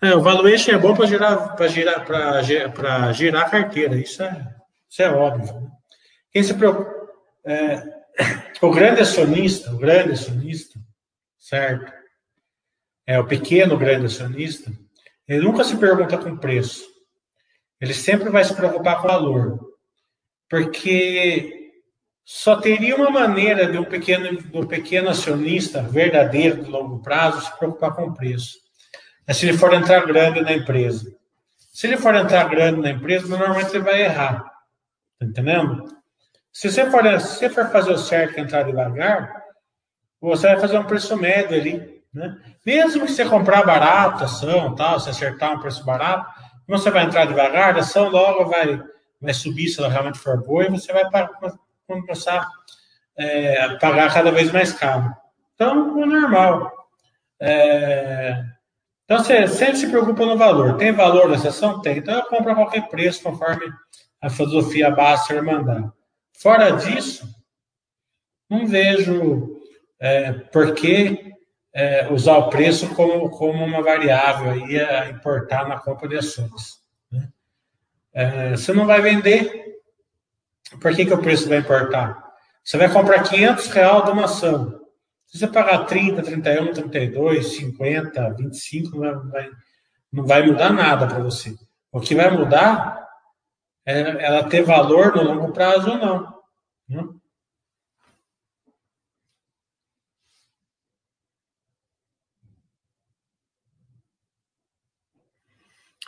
É, 0.02 0.12
o 0.14 0.20
valuation 0.20 0.72
é 0.72 0.78
bom 0.78 0.94
para 0.94 1.06
girar, 1.06 1.54
para 1.54 1.68
girar, 1.68 2.04
para 2.72 3.12
girar 3.12 3.46
a 3.46 3.50
carteira. 3.50 3.96
Isso 3.96 4.20
é, 4.20 4.56
isso 4.88 5.02
é 5.02 5.10
óbvio. 5.10 5.70
Quem 6.32 6.42
se 6.42 6.52
preocupa, 6.52 6.92
é, 7.44 7.82
o 8.60 8.72
grande 8.72 9.02
acionista, 9.02 9.72
o 9.72 9.78
grande 9.78 10.12
acionista, 10.12 10.80
certo? 11.38 11.92
É 13.06 13.20
o 13.20 13.26
pequeno 13.26 13.78
grande 13.78 14.06
acionista 14.06 14.72
ele 15.28 15.44
nunca 15.44 15.62
se 15.62 15.76
pergunta 15.76 16.16
com 16.16 16.36
preço. 16.36 16.84
Ele 17.80 17.94
sempre 17.94 18.30
vai 18.30 18.44
se 18.44 18.54
preocupar 18.54 19.00
com 19.00 19.08
valor. 19.08 19.60
Porque 20.48 21.72
só 22.24 22.56
teria 22.56 22.96
uma 22.96 23.10
maneira 23.10 23.70
de 23.70 23.78
um 23.78 23.84
pequeno, 23.84 24.38
um 24.52 24.66
pequeno 24.66 25.10
acionista 25.10 25.82
verdadeiro 25.82 26.64
de 26.64 26.70
longo 26.70 27.00
prazo 27.00 27.42
se 27.42 27.58
preocupar 27.58 27.94
com 27.94 28.12
preço. 28.12 28.56
É 29.26 29.34
se 29.34 29.46
ele 29.46 29.58
for 29.58 29.72
entrar 29.74 30.06
grande 30.06 30.40
na 30.40 30.52
empresa. 30.52 31.14
Se 31.56 31.86
ele 31.86 31.98
for 31.98 32.14
entrar 32.14 32.48
grande 32.48 32.80
na 32.80 32.90
empresa, 32.90 33.28
normalmente 33.28 33.70
ele 33.70 33.84
vai 33.84 34.02
errar. 34.02 34.42
Tá 35.18 35.26
entendendo? 35.26 35.84
Se 36.52 36.70
você 36.70 36.90
for, 36.90 37.20
se 37.20 37.36
você 37.36 37.50
for 37.50 37.70
fazer 37.70 37.92
o 37.92 37.98
certo 37.98 38.38
e 38.38 38.40
entrar 38.40 38.62
devagar, 38.62 39.44
você 40.20 40.48
vai 40.48 40.60
fazer 40.60 40.78
um 40.78 40.84
preço 40.84 41.16
médio 41.16 41.56
ali. 41.56 41.97
Né? 42.18 42.36
Mesmo 42.66 43.06
que 43.06 43.12
você 43.12 43.24
comprar 43.24 43.64
barato, 43.64 44.24
ação, 44.24 44.74
tal, 44.74 44.98
se 44.98 45.08
acertar 45.08 45.52
um 45.52 45.60
preço 45.60 45.84
barato, 45.84 46.28
você 46.66 46.90
vai 46.90 47.04
entrar 47.04 47.26
devagar, 47.26 47.76
a 47.76 47.78
ação 47.78 48.10
logo 48.10 48.46
vai, 48.46 48.82
vai 49.22 49.32
subir 49.32 49.68
se 49.68 49.78
ela 49.78 49.88
realmente 49.88 50.18
for 50.18 50.36
boa 50.44 50.64
e 50.64 50.70
você 50.70 50.92
vai 50.92 51.04
começar 51.86 52.46
é, 53.16 53.62
a 53.62 53.78
pagar 53.78 54.12
cada 54.12 54.32
vez 54.32 54.50
mais 54.50 54.72
caro. 54.72 55.14
Então, 55.54 56.02
é 56.02 56.06
normal. 56.06 56.72
É... 57.40 58.44
Então, 59.04 59.18
você 59.18 59.46
sempre 59.46 59.76
se 59.76 59.88
preocupa 59.88 60.26
no 60.26 60.36
valor. 60.36 60.76
Tem 60.76 60.92
valor 60.92 61.28
nessa 61.28 61.48
ação? 61.48 61.80
Tem. 61.80 61.98
Então, 61.98 62.14
eu 62.14 62.24
compro 62.24 62.52
a 62.52 62.54
qualquer 62.54 62.88
preço, 62.88 63.22
conforme 63.22 63.64
a 64.20 64.28
filosofia 64.28 64.90
Baster 64.90 65.42
mandar. 65.42 65.92
Fora 66.36 66.70
disso, 66.70 67.26
não 68.50 68.66
vejo 68.66 69.56
é, 70.00 70.32
por 70.32 70.74
que 70.74 71.37
é, 71.72 72.12
usar 72.12 72.36
o 72.38 72.48
preço 72.48 72.94
como, 72.94 73.30
como 73.30 73.64
uma 73.64 73.82
variável 73.82 74.50
aí 74.50 74.80
a 74.80 75.10
importar 75.10 75.68
na 75.68 75.78
compra 75.78 76.08
de 76.08 76.16
ações. 76.16 76.80
Né? 77.10 77.28
É, 78.12 78.50
você 78.50 78.72
não 78.72 78.86
vai 78.86 79.00
vender, 79.00 79.80
por 80.80 80.94
que, 80.94 81.06
que 81.06 81.14
o 81.14 81.22
preço 81.22 81.48
vai 81.48 81.58
importar? 81.58 82.26
Você 82.64 82.76
vai 82.76 82.92
comprar 82.92 83.22
500 83.22 83.66
reais 83.68 84.04
de 84.04 84.10
uma 84.10 84.24
ação. 84.24 84.80
Se 85.26 85.38
você 85.38 85.46
pagar 85.46 85.84
30, 85.84 86.22
31, 86.22 86.72
32, 86.72 87.56
50, 87.56 88.34
25, 88.34 88.98
não 88.98 89.30
vai, 89.30 89.50
não 90.12 90.26
vai 90.26 90.46
mudar 90.46 90.72
nada 90.72 91.06
para 91.06 91.18
você. 91.18 91.54
O 91.92 92.00
que 92.00 92.14
vai 92.14 92.30
mudar 92.30 93.06
é 93.86 94.24
ela 94.24 94.44
ter 94.44 94.62
valor 94.62 95.14
no 95.14 95.22
longo 95.22 95.52
prazo 95.52 95.90
ou 95.90 95.98
não. 95.98 96.34
Né? 96.88 97.08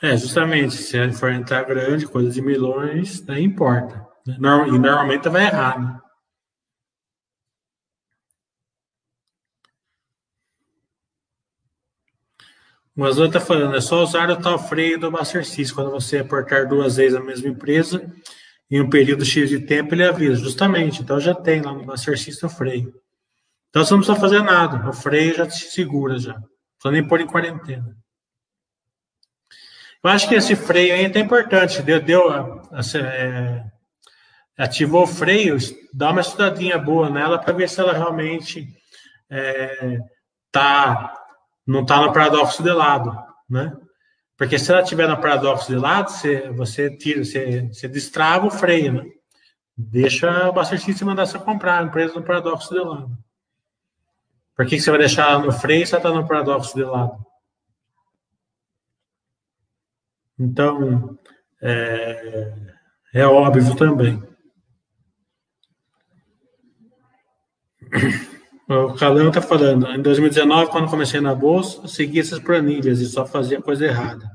É, 0.03 0.17
justamente, 0.17 0.75
se 0.75 1.13
for 1.13 1.31
entrar 1.31 1.65
grande, 1.65 2.07
coisa 2.07 2.31
de 2.31 2.41
milhões, 2.41 3.21
daí 3.21 3.45
importa. 3.45 4.07
Né? 4.27 4.37
E 4.69 4.79
normalmente 4.79 5.29
vai 5.29 5.45
errar, 5.47 5.79
né? 5.79 6.01
O 12.97 13.05
Azul 13.05 13.27
está 13.27 13.41
falando, 13.41 13.77
é 13.77 13.81
só 13.81 14.03
usar 14.03 14.29
o 14.31 14.37
tal 14.37 14.59
freio 14.59 14.99
do 14.99 15.11
Master 15.11 15.45
System. 15.45 15.75
Quando 15.75 15.91
você 15.91 16.19
aportar 16.19 16.69
duas 16.69 16.97
vezes 16.97 17.17
a 17.17 17.23
mesma 17.23 17.49
empresa, 17.49 18.13
em 18.71 18.81
um 18.81 18.91
período 18.91 19.25
X 19.25 19.49
de 19.49 19.61
tempo, 19.61 19.95
ele 19.95 20.05
avisa. 20.05 20.37
Justamente, 20.37 21.01
então 21.01 21.19
já 21.19 21.35
tem 21.35 21.63
lá 21.63 21.73
no 21.73 21.85
Master 21.85 22.19
System 22.19 22.49
o 22.49 22.53
freio. 22.53 22.95
Então 23.71 23.85
você 23.85 23.93
não 23.93 24.01
precisa 24.01 24.21
fazer 24.21 24.43
nada, 24.43 24.89
o 24.89 24.93
freio 24.93 25.35
já 25.35 25.47
te 25.47 25.65
segura 25.71 26.19
já. 26.19 26.35
Não 26.35 26.43
precisa 26.43 26.93
nem 26.93 27.07
pôr 27.07 27.21
em 27.21 27.27
quarentena. 27.27 27.97
Eu 30.03 30.11
acho 30.11 30.29
que 30.29 30.35
esse 30.35 30.57
freio 30.57 30.95
aí 30.95 31.05
é 31.05 31.19
importante. 31.19 31.83
Deu, 31.83 32.01
deu 32.01 32.63
é, 32.95 33.65
ativou 34.57 35.05
o 35.05 35.07
freio, 35.07 35.57
dá 35.93 36.11
uma 36.11 36.21
estudadinha 36.21 36.79
boa 36.79 37.11
nela 37.11 37.39
para 37.39 37.53
ver 37.53 37.69
se 37.69 37.81
ela 37.81 37.93
realmente 37.93 38.67
é, 39.29 39.99
tá, 40.51 41.15
não 41.67 41.83
está 41.83 42.01
no 42.01 42.13
paradoxo 42.13 42.63
de 42.63 42.71
lado, 42.71 43.17
né? 43.49 43.73
Porque 44.37 44.59
se 44.59 44.73
ela 44.73 44.81
estiver 44.81 45.07
no 45.07 45.21
paradoxo 45.21 45.71
de 45.71 45.79
lado, 45.79 46.11
você, 46.11 46.49
você 46.51 46.97
tira, 46.97 47.23
você, 47.23 47.69
você 47.71 47.87
destrava 47.87 48.47
o 48.47 48.51
freio, 48.51 48.93
né? 48.95 49.05
Deixa 49.77 50.49
o 50.49 50.53
Baster 50.53 50.81
System 50.81 51.09
mandar 51.09 51.27
você 51.27 51.39
comprar 51.39 51.79
a 51.79 51.83
empresa 51.83 52.15
no 52.15 52.23
paradoxo 52.23 52.73
de 52.73 52.81
lado. 52.81 53.17
Por 54.57 54.67
que, 54.67 54.77
que 54.77 54.83
você 54.83 54.91
vai 54.91 55.01
deixar 55.01 55.39
no 55.39 55.53
freio 55.53 55.87
se 55.87 55.95
ela 55.95 56.03
está 56.03 56.11
no 56.11 56.27
paradoxo 56.27 56.75
de 56.75 56.85
lado? 56.85 57.30
Então, 60.41 61.19
é, 61.63 62.53
é 63.13 63.27
óbvio 63.27 63.77
também. 63.77 64.23
O 68.71 68.95
Calão 68.95 69.31
está 69.31 69.43
falando, 69.43 69.85
em 69.89 70.01
2019, 70.01 70.71
quando 70.71 70.89
comecei 70.89 71.21
na 71.21 71.35
bolsa, 71.35 71.89
segui 71.89 72.21
essas 72.21 72.39
planilhas 72.39 73.01
e 73.01 73.07
só 73.07 73.27
fazia 73.27 73.61
coisa 73.61 73.85
errada. 73.85 74.31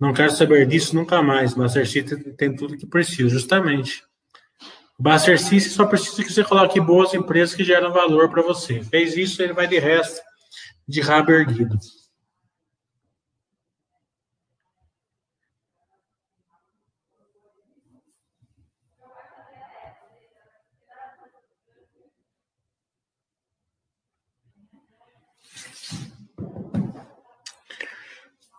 Não 0.00 0.12
quero 0.12 0.32
saber 0.32 0.66
disso 0.66 0.96
nunca 0.96 1.22
mais. 1.22 1.54
Master 1.54 1.88
System 1.88 2.34
tem 2.34 2.56
tudo 2.56 2.76
que 2.76 2.88
precisa, 2.88 3.28
justamente. 3.28 4.02
O 4.98 5.04
Master 5.04 5.38
System 5.38 5.74
só 5.74 5.86
precisa 5.86 6.24
que 6.24 6.32
você 6.32 6.42
coloque 6.42 6.80
boas 6.80 7.14
empresas 7.14 7.54
que 7.54 7.62
geram 7.62 7.92
valor 7.92 8.28
para 8.30 8.42
você. 8.42 8.82
Fez 8.82 9.16
isso, 9.16 9.40
ele 9.40 9.52
vai 9.52 9.68
de 9.68 9.78
resto 9.78 10.20
de 10.88 11.00
rabo 11.00 11.30
erguido. 11.30 11.78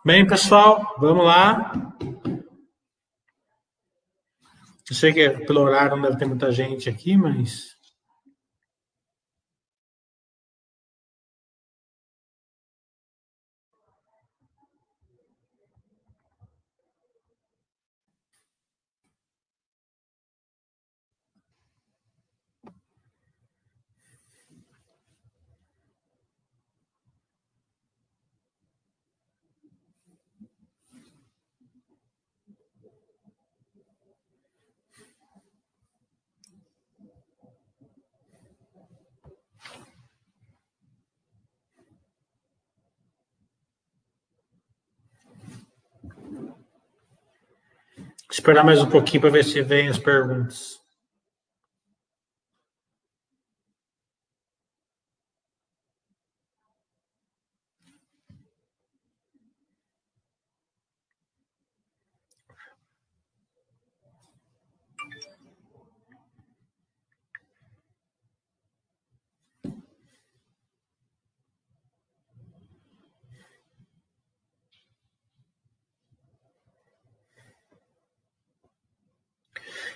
Bem, 0.06 0.26
pessoal, 0.26 0.96
vamos 0.98 1.24
lá. 1.24 1.72
Eu 4.90 4.94
sei 4.94 5.14
que 5.14 5.30
pelo 5.46 5.62
horário 5.62 5.96
não 5.96 6.02
deve 6.02 6.18
ter 6.18 6.26
muita 6.26 6.52
gente 6.52 6.90
aqui, 6.90 7.16
mas 7.16 7.73
Esperar 48.36 48.64
mais 48.64 48.82
um 48.82 48.86
pouquinho 48.86 49.20
para 49.20 49.30
ver 49.30 49.44
se 49.44 49.62
vem 49.62 49.86
as 49.86 49.96
perguntas. 49.96 50.83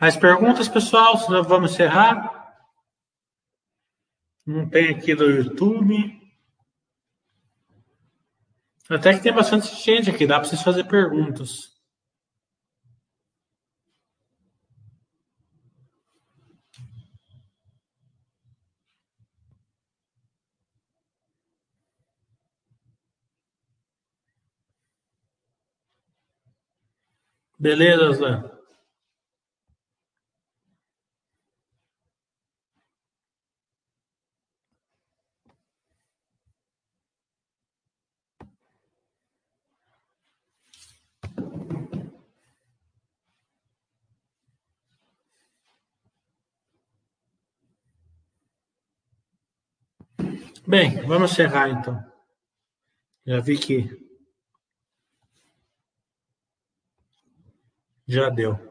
Mais 0.00 0.16
perguntas, 0.16 0.66
pessoal? 0.66 1.18
Senão 1.18 1.42
vamos 1.42 1.72
encerrar. 1.72 2.56
Não 4.46 4.66
tem 4.68 4.94
aqui 4.94 5.14
do 5.14 5.28
YouTube. 5.28 6.18
Até 8.88 9.14
que 9.14 9.22
tem 9.22 9.32
bastante 9.32 9.66
gente 9.76 10.10
aqui, 10.10 10.26
dá 10.26 10.40
para 10.40 10.48
vocês 10.48 10.62
fazer 10.62 10.84
perguntas. 10.84 11.70
Beleza, 27.58 28.12
Zé? 28.14 28.59
Bem, 50.70 51.04
vamos 51.04 51.32
encerrar 51.32 51.68
então. 51.68 52.00
Já 53.26 53.40
vi 53.40 53.58
que 53.58 53.90
já 58.06 58.30
deu. 58.30 58.69